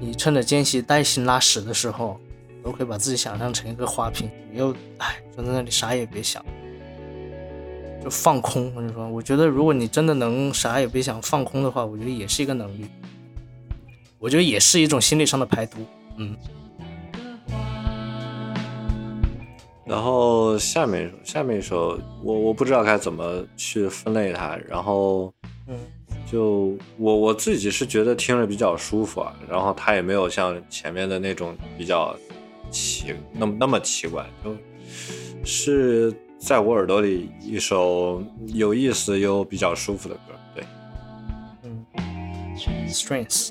[0.00, 2.18] 你趁着间隙带薪拉屎的时候，
[2.64, 6.42] 都可以把自己想象成一个花瓶，你又哎就在那里啥也别想，
[8.02, 8.72] 就放空。
[8.74, 12.86] 我跟你说，我觉得如果你真的能啥也别想放空的话，我觉得也是一个能力，
[14.18, 15.76] 我觉得也是一种心理上的排毒。
[16.16, 16.34] 嗯。
[19.86, 24.58] 然后下面一首，下面一首，我我不知道该怎么去分类它。
[24.68, 25.32] 然后，
[25.68, 25.78] 嗯，
[26.30, 29.32] 就我我自己是觉得听着比较舒服啊。
[29.48, 32.16] 然后它也没有像前面的那种比较
[32.68, 34.56] 奇那么那么奇怪，就
[35.44, 40.32] 是在我耳朵里一首有意思又比较舒服的歌。
[40.52, 40.64] 对，
[41.62, 41.86] 嗯
[42.88, 43.50] ，Strengths。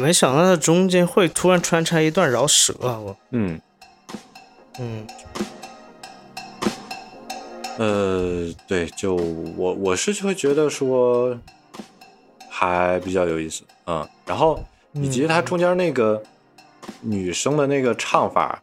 [0.00, 2.98] 没想到它中间会突然穿插一段饶舌啊！
[2.98, 3.60] 我，嗯，
[4.78, 5.06] 嗯，
[7.78, 11.38] 呃，对，就我我是会觉得说
[12.48, 16.22] 还比较有意思，嗯，然后以及它中间那个
[17.02, 18.62] 女生的那个唱法，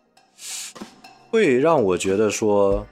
[1.29, 2.85] 会让我觉得说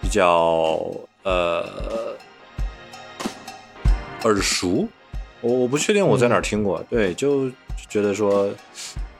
[0.00, 0.80] 比较
[1.24, 2.16] 呃
[4.22, 4.86] 耳熟，
[5.42, 7.54] 我我不确定我在哪儿听过，对，就就
[7.88, 8.48] 觉得说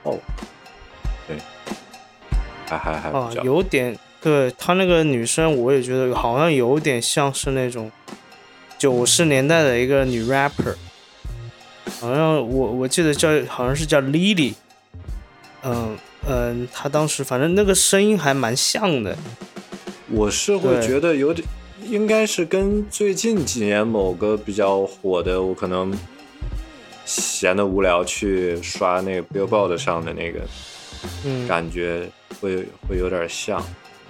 [0.04, 0.18] 哦，
[1.26, 1.36] 对，
[2.66, 7.90] 还还还啊，有点，对她那个女生，我也觉得好像有点像是那种
[8.78, 10.76] 九十年代的一个女 rapper，
[12.00, 14.54] 好像我我记得叫好像是叫 Lily，
[15.64, 19.16] 嗯嗯，她当时反正那个声音还蛮像的，
[20.08, 21.46] 我是会觉得有点，
[21.84, 25.92] 应该是跟最近几年某个比较火的，我可能
[27.14, 30.40] 闲的无聊去刷那个 Billboard 上的那个
[31.24, 32.08] 嗯，感觉
[32.40, 33.62] 会会有点像，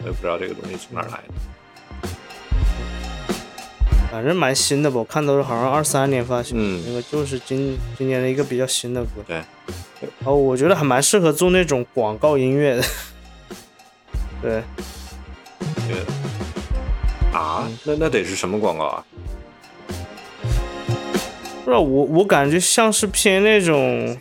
[0.02, 1.34] 我也不知道这个东西从哪儿来的。
[4.10, 6.84] 反正蛮新的吧，我看都是好像二三年发行，嗯。
[6.86, 9.42] 那个就是今今年的一个比较新的歌，对，
[10.24, 12.84] 哦我觉得还蛮适合做那种广告音乐的，
[14.40, 14.62] 对。
[15.88, 16.02] 对。
[17.32, 19.04] 啊，那那得是什么广告啊？
[21.64, 24.16] 不知道我我感觉像是偏那种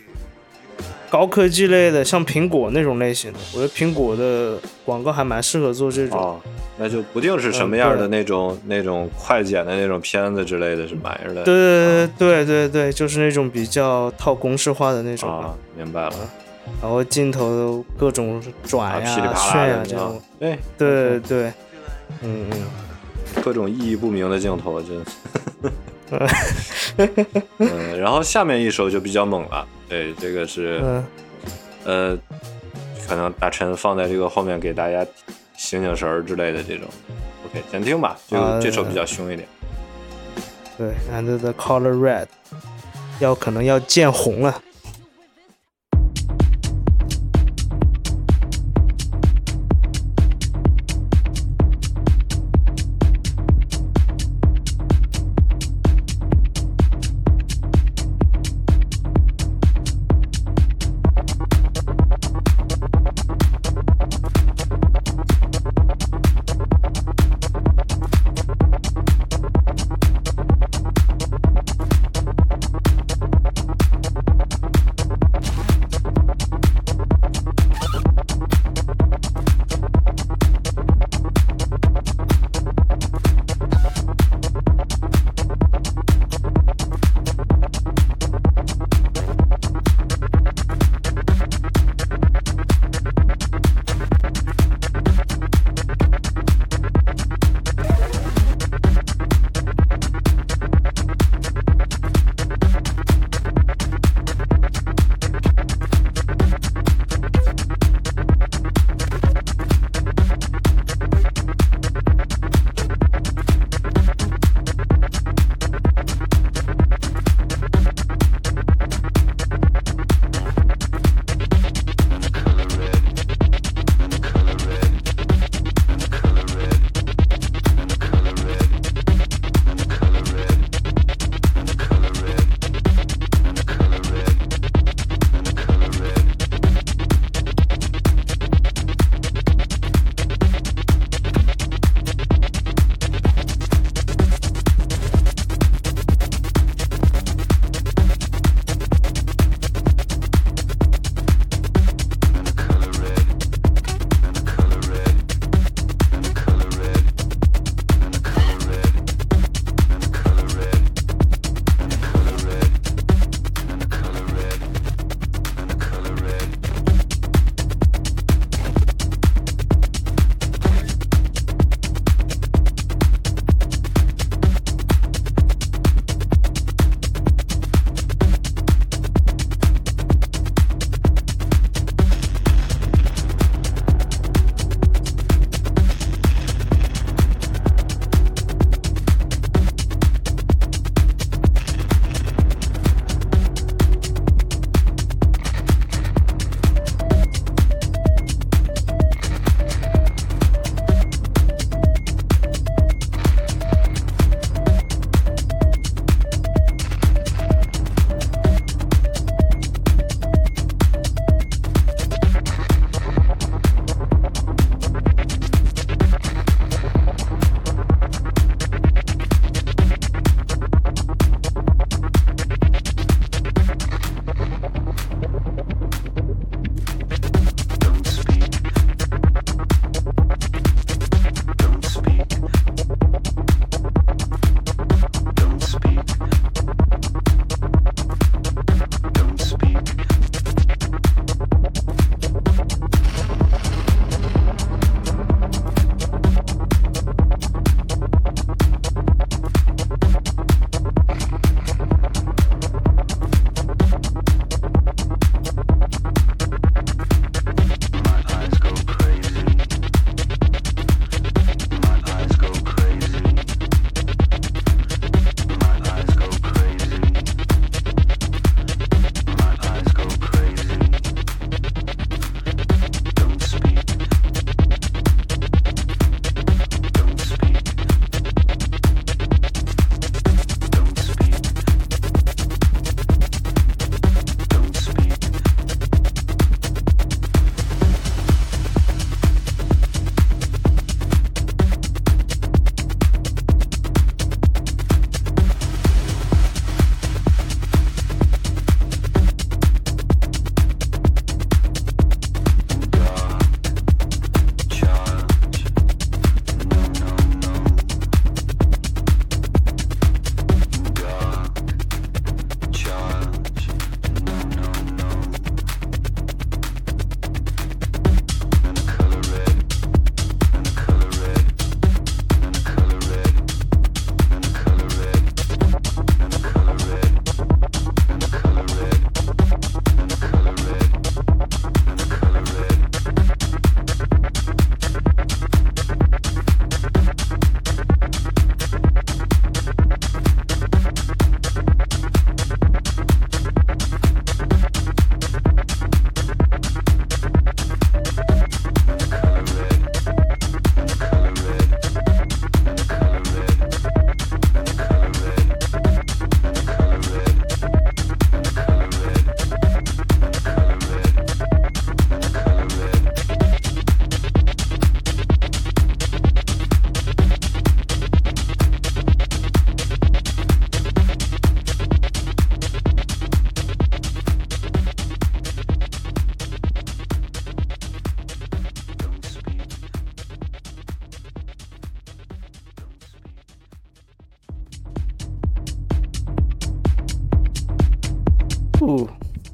[1.10, 3.38] 高科技类的，像苹果那种类型的。
[3.54, 6.18] 我觉得苹果的广告还蛮适合做这种。
[6.18, 6.40] 哦，
[6.78, 11.42] 那就不定是什么样的那种、那种快剪的那种片子之类的，是玩意儿的。
[11.42, 15.46] 对对对对对，就是那种比较套公式化的那种吧。
[15.46, 16.14] 啊，明白了。
[16.80, 21.52] 然后镜头各种转啊，呀、噼里啪啦炫呀这种。，对对对，
[22.22, 22.62] 嗯嗯。
[23.42, 25.02] 各种意义不明的镜头，真。
[27.58, 31.04] 嗯，然后下面一首就比较猛了，对，这个是，嗯
[31.84, 32.18] 呃，
[33.06, 35.04] 可能大陈放在这个后面给大家
[35.56, 36.86] 醒醒神儿之类的这种。
[37.46, 39.48] OK，先听吧，这个、啊这首比较凶一点。
[40.78, 42.26] 对，and the color red，
[43.20, 44.62] 要可能要见红了。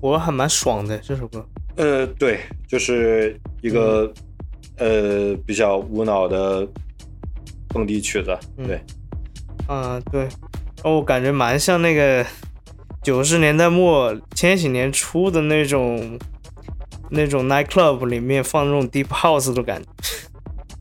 [0.08, 1.46] 我还蛮爽的这首歌。
[1.76, 4.12] 呃，对，就是一个、
[4.78, 6.66] 呃比较无脑的
[7.68, 8.80] 蹦迪曲子，对，
[9.66, 10.26] 啊，对，
[10.82, 12.24] 哦，我感觉蛮像那个
[13.02, 16.18] 九十年代末、千禧年初的那种
[17.10, 19.88] 那种 night club 里面放那种 deep house 的感觉。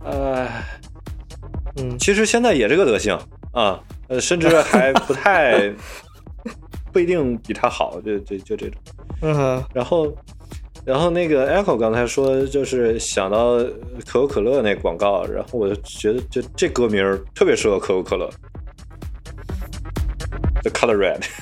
[0.04, 0.48] 呃，
[1.76, 3.20] 嗯，其实现在也这个德行
[3.52, 5.72] 啊，呃，甚至还不太
[6.92, 8.82] 不一定比他好，就就就这种。
[9.22, 10.14] 嗯哼，然后，
[10.86, 13.58] 然后那个 Echo 刚才说，就是想到
[14.06, 17.04] 可口可乐那广告，然后我就觉得就这歌名
[17.34, 18.30] 特别适合可口可乐
[20.62, 21.26] ，The Color Red。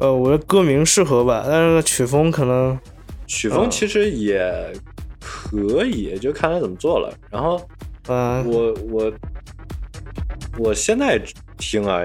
[0.00, 2.78] 呃，我的歌名适合吧，但是曲风可能，
[3.26, 4.72] 曲风其实也
[5.20, 7.12] 可以，就看他怎么做了。
[7.30, 7.60] 然后
[8.06, 9.12] 嗯、我我
[10.56, 11.20] 我现在
[11.58, 12.00] 听啊，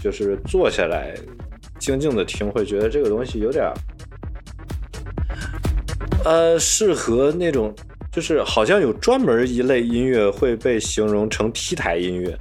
[0.00, 1.14] 就是坐下来
[1.82, 3.74] 静静的听，会觉得这个东西有点儿，
[6.24, 7.74] 呃，适合那种
[8.12, 12.38] 就是好像有专门一类音乐会被形容成 T 台音乐，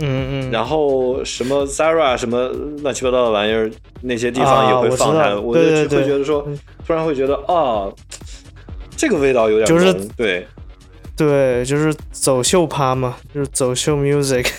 [0.00, 2.48] 嗯嗯，然后什么 Zara 什么
[2.82, 3.70] 乱七八糟的玩意儿，
[4.00, 7.92] 那些地方也啊会放它，我就会觉得说嗯，突然会觉得啊，
[8.96, 10.46] 这个味道有点就是浓对
[11.14, 14.50] 对，就是走秀趴嘛，就是走秀 music。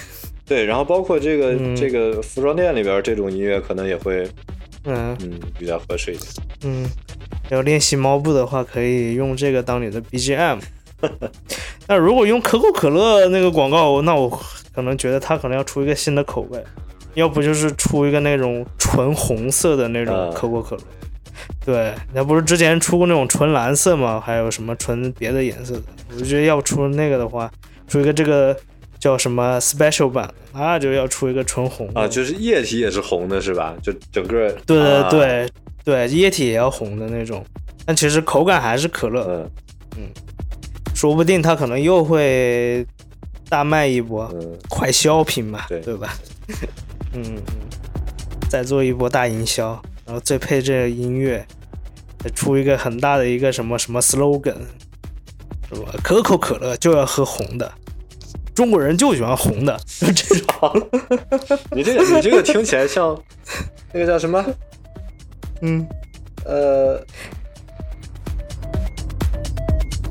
[0.45, 4.27] 对，然后包括这个、嗯这个服装店里边这种音乐，可能也会
[4.85, 6.29] 嗯嗯比较合适一点。
[6.63, 6.85] 嗯，
[7.49, 10.59] 要练习猫步的话，可以用这个当你的 BGM。
[11.87, 14.29] 那如果用可口可乐那个广告，那我
[14.73, 16.63] 可能觉得它可能要出一个新的口味，
[17.13, 20.81] 要不就是出一个那种纯红色的那种啊可口可乐。
[21.65, 24.21] 对，那不是之前出过那种纯蓝色吗？
[24.23, 25.83] 还有什么纯别的颜色的？
[26.11, 27.51] 我就觉得要出那个的话，
[27.87, 28.55] 出一个这个
[29.03, 31.99] 叫什么 special 版，那就要出一个纯红的。
[31.99, 33.75] 啊，就是液体也是红的，是吧？
[33.83, 35.09] 就整个对对啊。
[35.09, 35.49] 对、
[35.83, 37.43] 对，液体也要红的那种，
[37.85, 39.45] 但其实口感还是可乐，
[39.97, 40.07] 嗯。
[40.95, 42.87] 说不定它可能又会
[43.49, 45.81] 大卖一波，嗯，快消品嘛，对。
[45.97, 46.15] 吧？
[47.11, 47.43] 嗯嗯，
[48.49, 51.45] 再做一波大营销，然后再配这音乐，
[52.19, 54.55] 再出一个很大的一个什么什么 slogan，
[55.67, 55.93] 是吧？
[56.01, 57.69] 可口可乐就要喝红的，
[58.53, 60.89] 中国人就喜欢红的，就这种，
[61.71, 63.19] 你这个你这个听起来像
[63.93, 64.43] 那个叫什么？
[65.61, 65.87] 嗯，
[66.45, 66.97] 呃，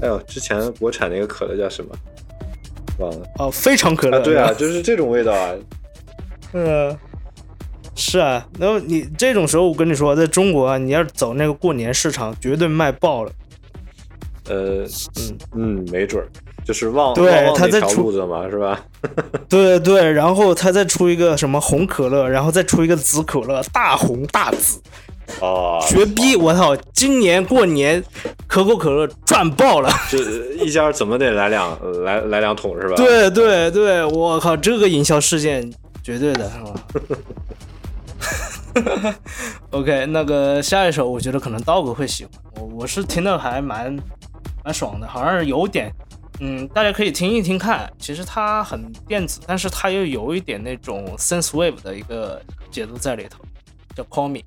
[0.01, 1.95] 哎呦，之前国产那个可乐叫什么？
[2.99, 5.55] 忘了哦，非常可乐，啊，对啊，就是这种味道啊。
[6.53, 6.97] 嗯，
[7.95, 13.33] 是啊，然后你这种时候，我跟你说，在中国啊，你要是走那个过年市场，绝对卖爆了。
[14.49, 16.29] 呃，嗯嗯，没准儿，
[16.65, 18.81] 就是旺对他在出路子嘛，是吧？
[19.49, 24.81] 对对，然后他再出一个什么红可乐，然后再出一个紫可乐，大红大紫，
[25.41, 26.37] 哦，绝逼！
[26.37, 28.03] 我操，今年过年
[28.47, 29.91] 可口可乐赚爆了。
[30.11, 30.19] 这
[30.63, 32.95] 一家怎么得来两来来两桶是吧？
[32.97, 35.69] 对对对，我靠，这个营销事件
[36.03, 36.75] 绝对的是吧？
[39.71, 43.95] OK，那个下一首我觉得可能道哥会喜欢，我我是听的还蛮
[44.65, 45.93] 蛮爽的，好像是有点，
[46.45, 47.89] 嗯，大家可以听一听看。
[48.01, 53.45] 其实它很电子，但是它又有一点那种 sense wave 的一个节奏在里头，
[53.95, 54.41] 叫 Call Me。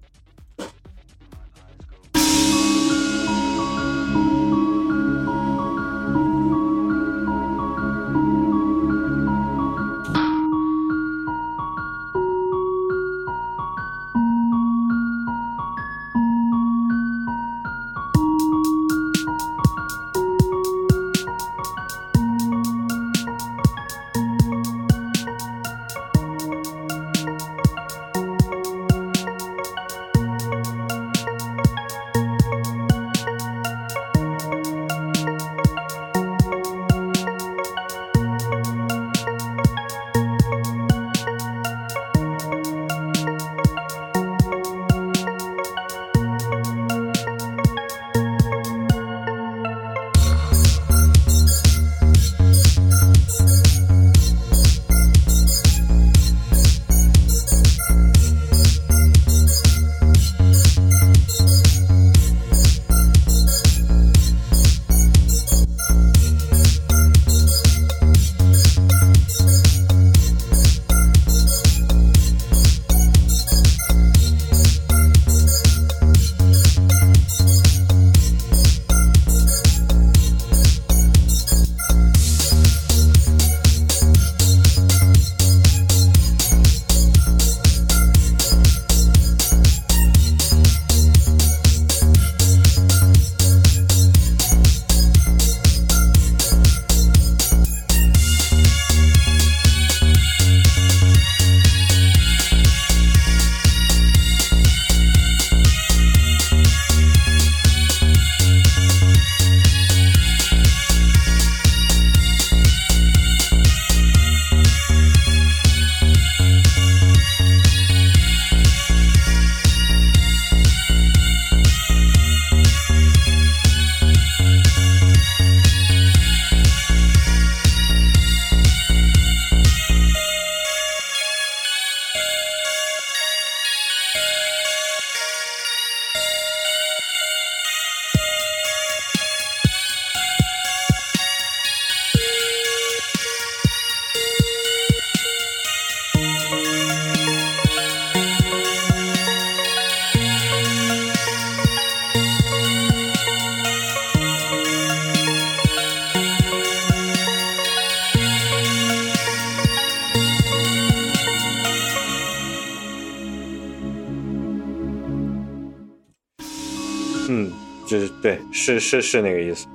[168.66, 169.68] 是是是那个意思，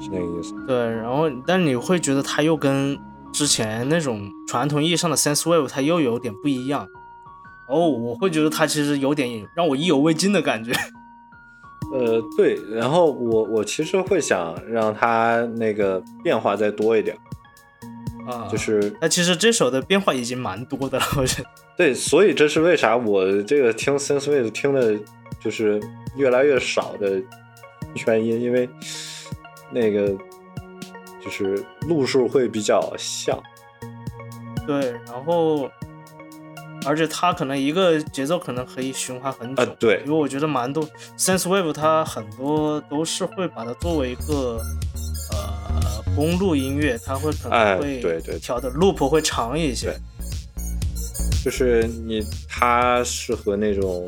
[0.00, 0.54] 是那个意思。
[0.66, 2.98] 对，然后但你会觉得它又跟
[3.32, 6.88] 之前那种传统意义上的 sense wave 它又有点不一样。
[7.68, 10.72] 哦，我会觉得它其实有点让我意犹未尽的感觉。
[11.92, 17.14] 呃，对，然后我我其实会想让它那个变化再多一点，
[18.26, 21.48] 啊，就是那其实这首的变化已经蛮多的了，我觉得。
[21.76, 24.98] 对，所以这是为啥我这个听 Sense Wave 听的，
[25.38, 25.78] 就是
[26.16, 27.22] 越来越少的
[27.94, 28.68] 原因，因为
[29.70, 30.08] 那个
[31.22, 33.38] 就是路数会比较像。
[34.66, 35.70] 对，然后
[36.84, 40.02] 而且它可能一个节奏可能可以循环很久，啊对。
[40.04, 40.86] 因为我觉得蛮多
[41.16, 44.60] sense wave 它很多都是会把它作为一个
[45.32, 49.98] 呃公路音乐，它会可哎能会对对调的 loop 会长一些，
[51.42, 54.06] 就是你它适合那种，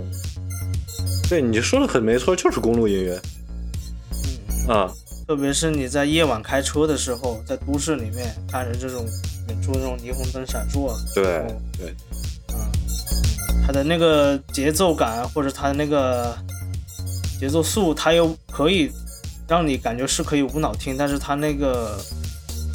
[1.29, 3.19] 对你说的很没错，就是公路音乐。
[3.19, 3.40] 嗯，
[4.69, 4.93] 啊，
[5.27, 9.05] 特别是你在夜晚开车的时候，在都市里面看着这种
[9.49, 11.45] 远处这种霓虹灯闪烁，对
[11.77, 11.95] 对，
[12.49, 12.57] 嗯，
[13.67, 16.37] 它的那个节奏感或者它的那个
[17.39, 18.91] 节奏速，它又可以
[19.49, 21.99] 让你感觉是可以无脑听，但是它那个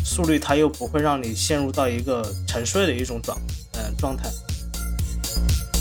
[0.04, 3.38] 速率它又不会让你陷入到一个沉睡的一种状
[3.74, 4.30] 嗯、状态。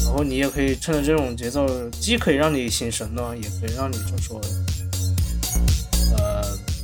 [0.05, 4.41] 然后你也可以趁着这种节奏，既可以让你醒神呢，也可以让你就说，
[6.17, 6.43] 呃，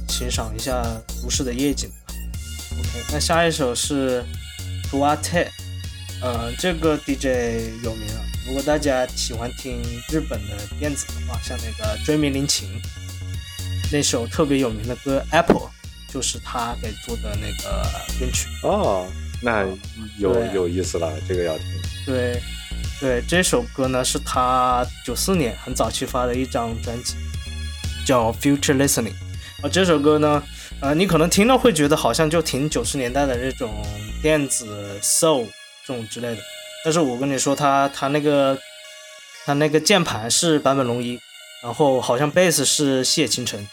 [0.08, 0.82] 欣赏一下
[1.22, 1.90] 都市的夜景。
[2.72, 4.24] OK，那下一首是
[4.90, 5.48] Tuate。
[6.22, 8.20] 呃，这个 DJ 有名啊。
[8.46, 9.80] 如果大家喜欢听
[10.10, 12.68] 日本的电子的话，像那个追名林琴
[13.92, 15.56] 那首特别有名的歌《Apple》，
[16.12, 17.86] 就是他给做的那个
[18.18, 18.48] 编曲。
[18.62, 19.06] 哦，
[19.42, 19.64] 那
[20.18, 21.66] 有对有意思了，这个要听。
[22.04, 22.42] 对，
[23.00, 27.14] 对，这首歌呢是他九四年很早期发的一张专辑，
[28.10, 29.12] 叫《Future Listening》。
[29.62, 30.42] 啊，这首歌呢，
[30.80, 33.70] 呃，你可能听了会觉得好像就挺九十年代的那种
[34.20, 35.46] 电子 soul
[35.86, 36.38] 这种之类的，
[36.84, 38.58] 但是我跟你说，他他那个
[39.46, 41.20] 他那个键盘是坂本龙一，
[41.62, 43.64] 然后好像贝斯是谢清晨，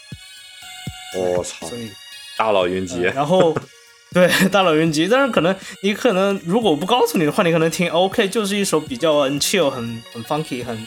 [1.16, 1.90] 我、操所，以
[2.36, 3.56] 大佬云集呃，然后
[4.14, 10.86] 对大佬云集，但是可能你可能如果我不告诉你的话，你可能听 OK 就是一首比较很 chill、很很 funky、很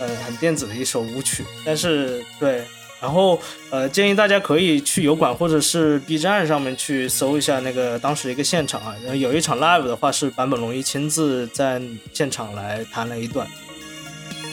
[0.00, 2.64] 呃很电子的一首舞曲，但是对。
[3.00, 3.38] 然后，
[3.68, 11.82] 呃，建议大家可以去油管或者是 B 站上面去搜一下那个当时一个现场啊，然后有一场 live 的话是坂本龙一亲自在
[12.14, 13.46] 现场来弹了一段，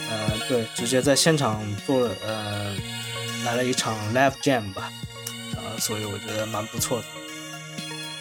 [0.10, 2.76] 呃，对，直接在现场做了呃
[3.46, 4.92] 来了一场 live jam 吧，
[5.56, 7.06] 呃，所以我觉得蛮不错的。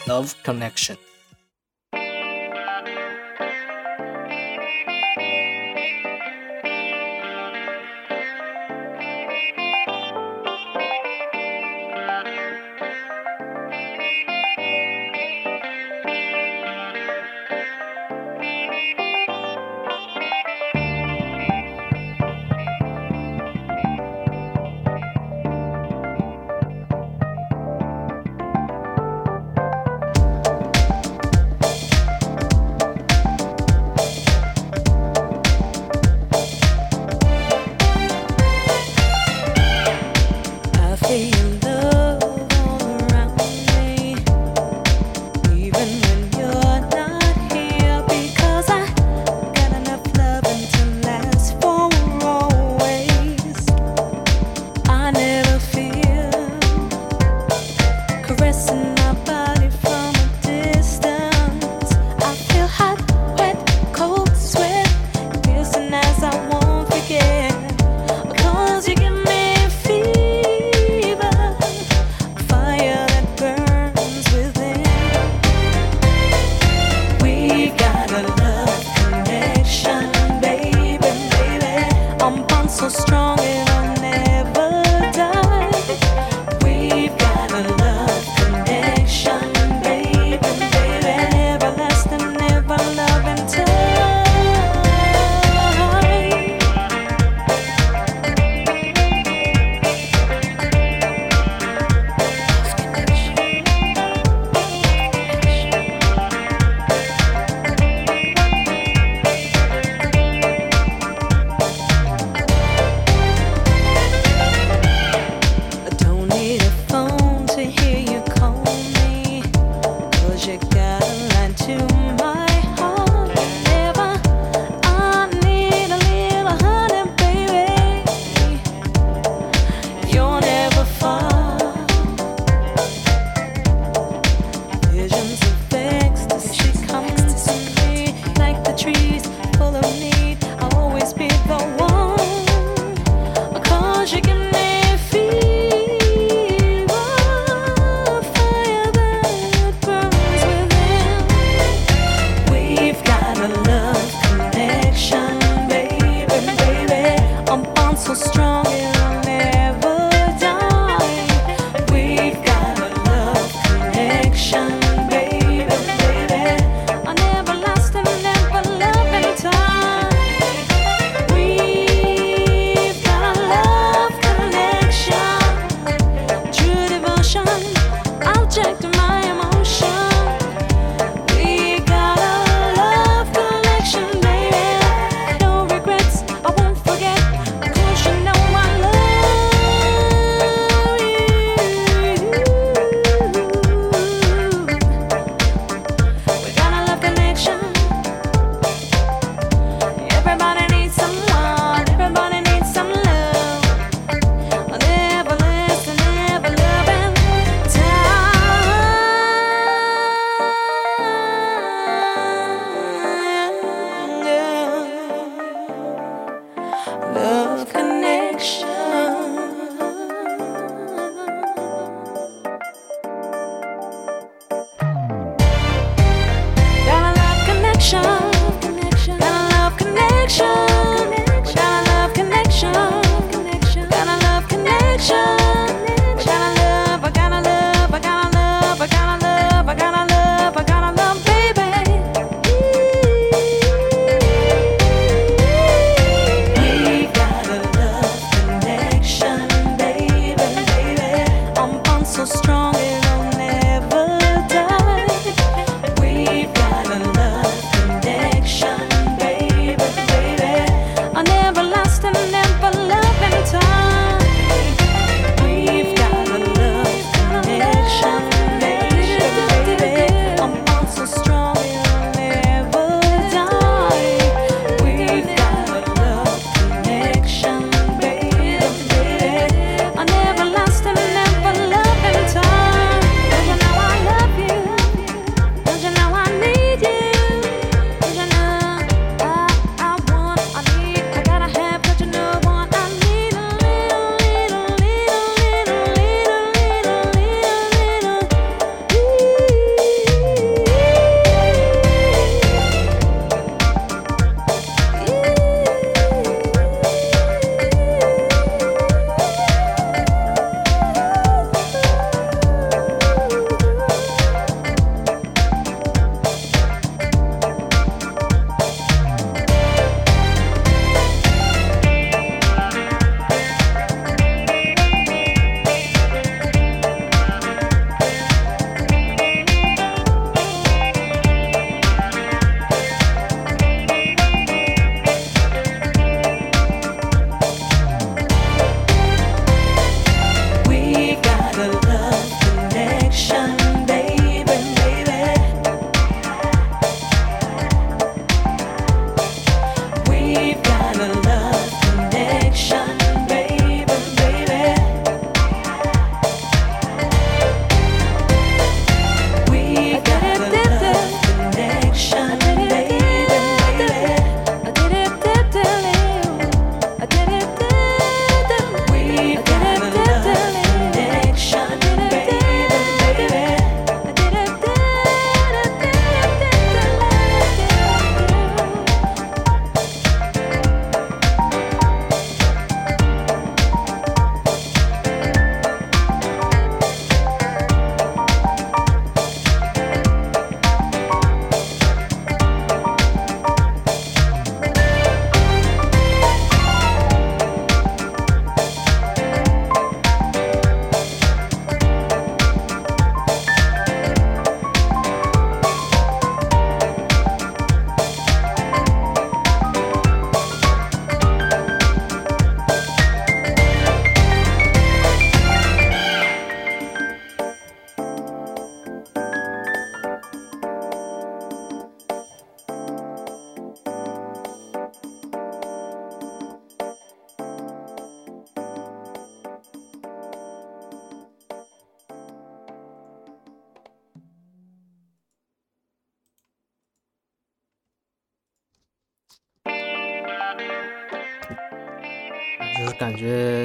[0.07, 1.10] Love Connection。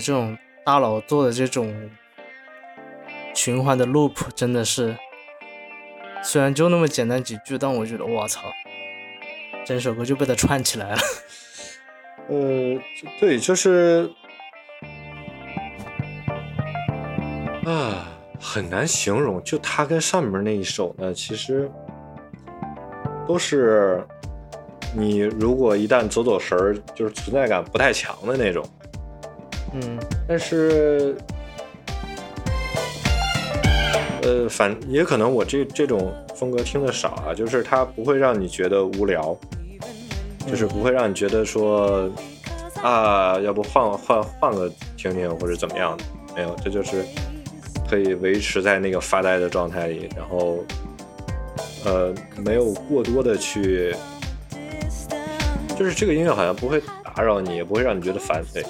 [0.05, 1.89] 这种大佬做的这种
[3.33, 4.95] 循环的 loop 真的是，
[6.21, 8.41] 虽然就那么简单几句，但我觉得我操，
[9.65, 10.97] 整首歌就被他串起来了。
[12.29, 12.79] 呃，
[13.19, 14.07] 对，就是
[17.65, 18.07] 啊，
[18.39, 19.43] 很难形容。
[19.43, 21.67] 就他跟上面那一首呢，其实
[23.27, 24.05] 都是
[24.95, 28.63] 你如果一旦走走神儿，就是存在感不太强的那种。
[29.75, 31.17] 嗯，但是，
[34.21, 39.37] 呃，反也可能我这这种风格听的少啊，就是它不会让你觉得无聊，
[40.47, 42.09] 就是不会让你觉得说
[42.81, 46.03] 啊，要不换换换个听听或者怎么样的，
[46.33, 47.03] 没有，这就是
[47.89, 50.63] 可以维持在那个发呆的状态里，然后
[51.83, 53.93] 呃，没有过多的去，
[55.77, 58.63] 就是这个音乐好像不会打扰你，也不会让你觉得烦，对。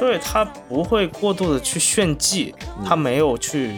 [0.00, 2.54] 对他不会过度的去炫技，
[2.86, 3.74] 他没有去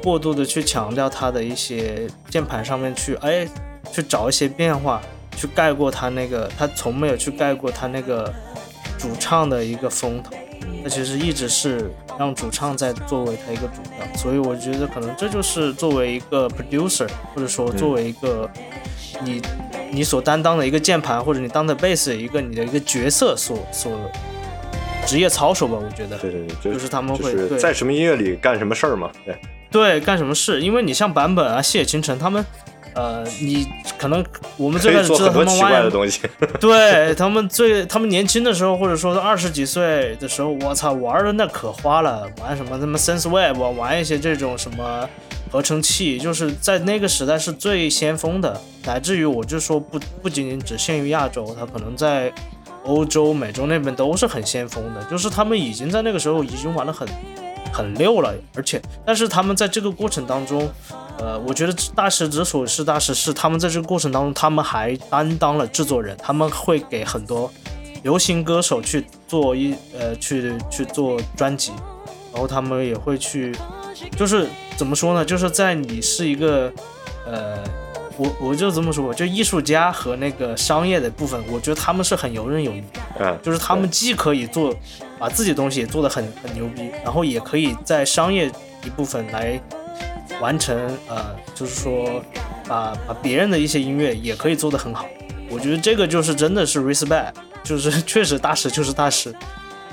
[0.00, 3.44] 过度的去强调他的一些键盘上面去哎
[3.92, 5.02] 去找一些变化，
[5.36, 8.32] 去盖过他那个，他从没有去盖过他那个
[8.96, 10.30] 主唱的一个风头，
[10.84, 18.48] 他其实一直是让主唱在作为他一个主调，所以我觉得可能这就是作为一个 producer 或者说作为一个
[19.24, 19.42] 你
[19.90, 23.92] 你所担当的一个键盘或者你当的贝斯一个你的一个角色所所
[25.06, 26.18] 职业操守吧，我觉得。
[26.18, 29.36] 对对对，就是他们会就是在什么音乐里干什么事儿嘛，对。
[29.70, 30.60] 对，干什么事？
[30.60, 32.42] 因为你像版本啊、谢倾城他们，
[32.94, 33.66] 呃，你
[33.98, 34.24] 可能
[34.56, 36.22] 我们最开始知道他们奇怪的，东西。
[36.60, 45.06] 对他们最他们年轻的时候，或者说是二十几岁的时候，我操，玩的那可花了，玩什么他妈 Sense Web，玩一些这种什么
[45.50, 52.32] 合成器，就是在那个时代是最先锋的，乃至于我就说不不仅仅只限于亚洲，它可能在
[52.86, 57.06] 欧洲、美洲那边都是很先锋的，就是他们已经在那个时候已经玩的很
[57.72, 60.68] 很溜了，而且但是他们在这个过程当中，
[61.18, 67.50] 呃，我觉得大师之所以是大师，是他们在这个过程当中，他们还担当了制作人，他们会给很多
[68.02, 71.72] 流行歌手去做一呃去去做专辑，
[72.32, 73.54] 然后他们也会去，
[74.16, 74.46] 就是
[74.76, 76.72] 怎么说呢，就是在你是一个
[77.26, 77.58] 呃。
[78.16, 82.82] 我我就这么说，就艺术家和那个商业的部分，我觉得他们是很游刃有余。
[83.18, 84.74] 嗯，就是他们既可以做，
[85.18, 88.50] 把自己的东西也做得很很牛逼，然后也可以在商业
[88.84, 89.60] 一部分来
[90.40, 90.76] 完成，
[91.08, 92.22] 呃，就是说
[92.66, 95.06] 把把别人的一些音乐也可以做得很好。
[95.50, 97.32] 我觉得这个就是真的是 respect，
[97.62, 99.30] 就是 确实大师就是大师，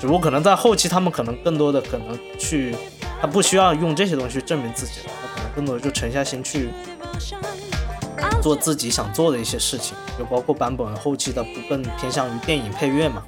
[0.00, 2.74] 只不过可能在后期他们可能更多的可能去，
[3.20, 6.70] 他不需要用这些东西去证明自己了，他可能更多的就沉下心去
[8.44, 13.22] 做自己想做的一些事情，就包括版本后期的不更偏向于电影配乐嘛。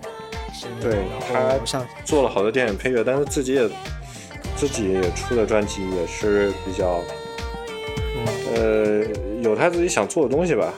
[0.78, 3.66] 对然后他像做了好多电影配乐，但是自己也
[4.56, 7.00] 自己也出的专辑也是比较，
[8.54, 9.02] 呃，
[9.42, 10.70] 有他自己想做的东西吧。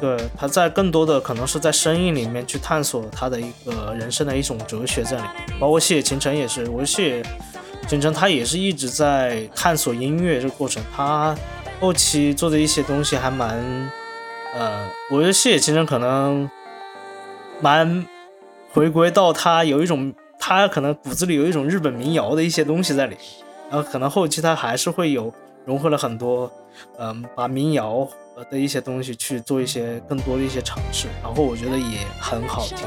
[0.00, 7.24] 对，他在更多的可能是在声音里面去探索他的一个人生的一种哲学在里面，包括谢秦城也是，我谢
[7.88, 11.34] 秦城他也是一直在探索音乐这个过程，他
[11.80, 13.58] 后期做的一些东西还蛮，
[14.54, 16.48] 呃，我觉得谢秦城可能
[17.60, 18.06] 蛮
[18.72, 23.20] 回归到他有一种他可能骨子里有一种日本民谣的一些东西在里面，
[23.70, 25.32] 然后可能后期他还是会有
[25.64, 26.50] 融合了很多，
[26.98, 28.08] 嗯、把民谣
[28.50, 32.78] 的一些东西去做一些更多的一些尝试，然后我觉得也很好听，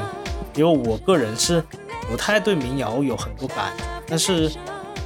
[0.54, 1.62] 因为我个人是
[2.08, 3.72] 不太对民谣有很多感，
[4.06, 4.50] 但是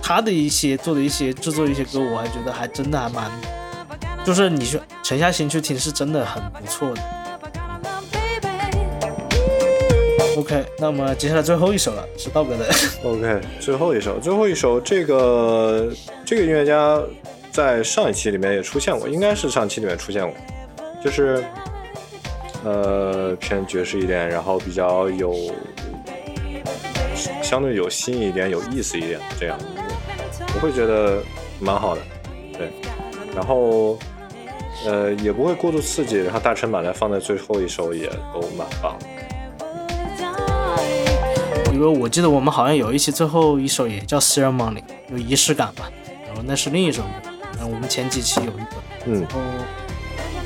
[0.03, 3.31] 他的一些做的一些制作一些歌，我还觉得还真的还蛮，
[4.25, 7.03] 就是你去沉下心去听，是真的很不错的。
[10.37, 12.67] OK，那么接下来最后一首了，是道哥的。
[13.05, 15.93] OK，最后一首，最后一首，这个
[16.25, 17.01] 这个音乐家
[17.53, 20.35] 在上一期里面也出现过，应该是上期里面出现过，
[21.03, 21.45] 就是
[22.65, 25.37] 呃偏爵士一点，然后比较有
[27.43, 29.57] 相对有新意一点、有意思一点这样，
[30.55, 31.23] 我会觉得
[31.61, 32.01] 蛮好的，
[32.59, 32.73] 对，
[33.37, 33.97] 然后
[34.87, 39.07] 呃也不会过度刺激，然后大成把它放在最后一首也都蛮棒的。
[41.73, 45.91] 因为我记得我们好像有一期最后一首也叫 Ceremony，有仪式感吧，
[46.27, 47.09] 然后那是另一首歌，
[47.57, 49.41] 然后我们前几期有一个，嗯然后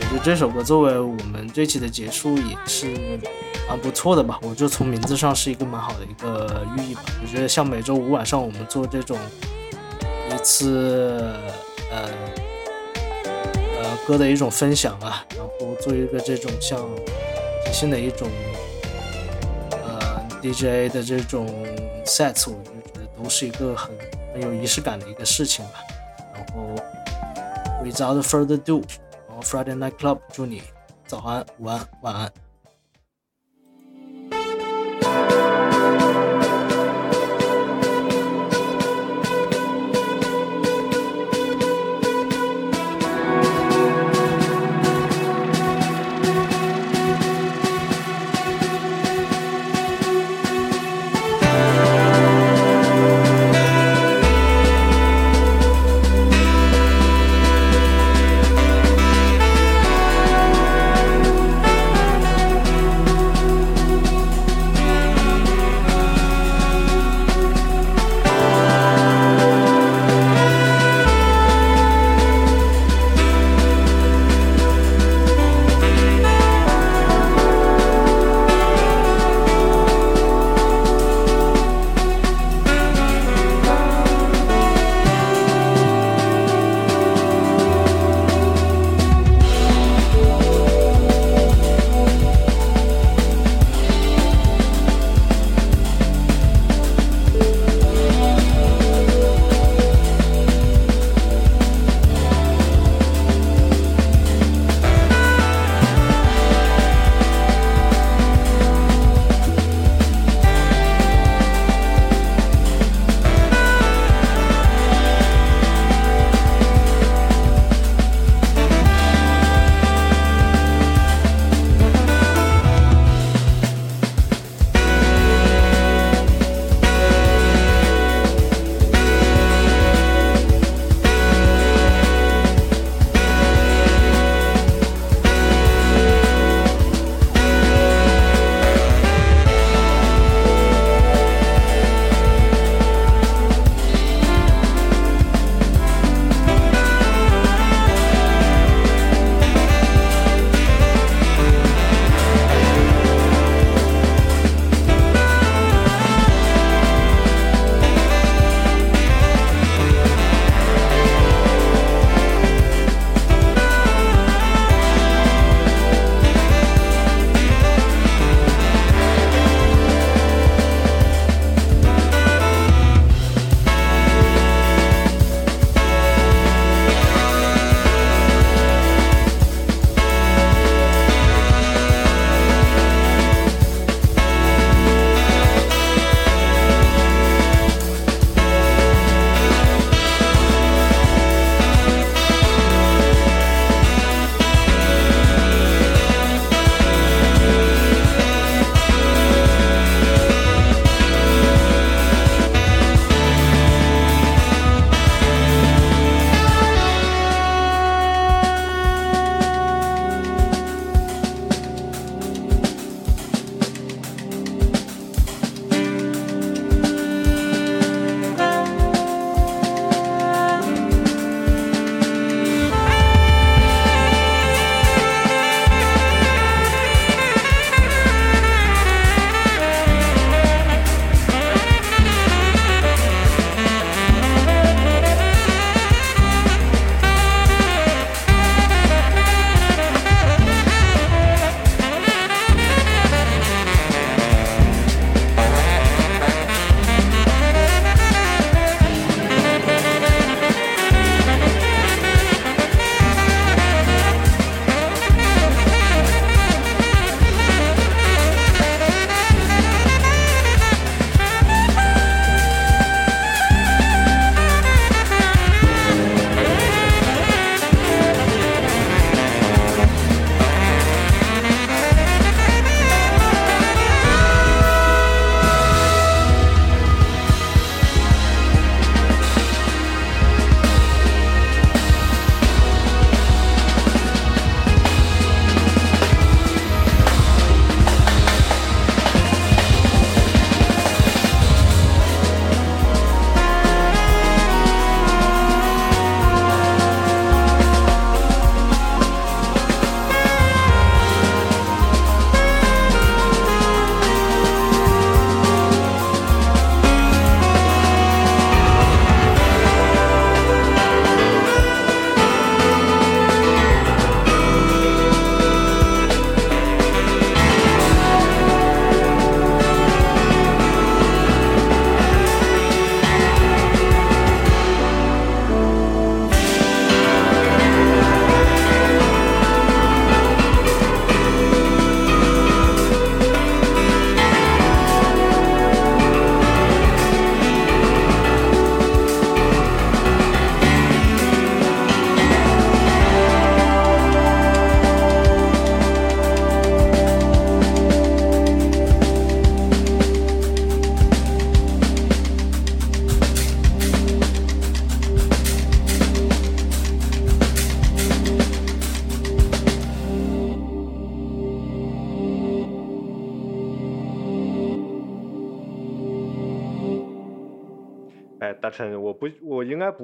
[0.00, 2.86] 我觉得这首歌作为我们这期的结束也是
[3.68, 7.02] 蛮不错的吧，我觉得从名字上是一个蛮好的一个寓意吧。
[7.22, 9.18] 我觉得像每周五晚上我们做这种
[10.30, 11.30] 一次
[11.90, 12.08] 呃呃
[14.06, 16.88] 歌的一种分享啊，然后做一个这种像
[17.64, 18.28] 即兴的一种
[19.70, 21.46] 呃 DJ 的这种
[22.04, 23.90] sets，我就觉得都是一个很
[24.32, 25.72] 很有仪式感的一个事情吧。
[26.34, 26.74] 然后
[27.84, 28.82] without further ado，
[29.28, 30.62] 然后 Friday Night Club 祝你
[31.06, 32.32] 早安、午安、晚安。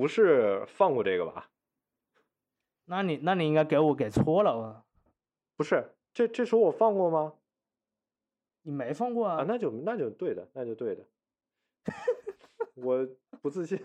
[0.04, 1.48] 不是放过这个吧？
[2.84, 4.84] 那你那你应该给我给错了啊！
[5.56, 7.32] 不是，这这首我放过吗？
[8.60, 9.36] 你没放过啊？
[9.36, 11.06] 啊，那就那就对的，那就对的。
[12.76, 13.08] 我
[13.40, 13.82] 不自信。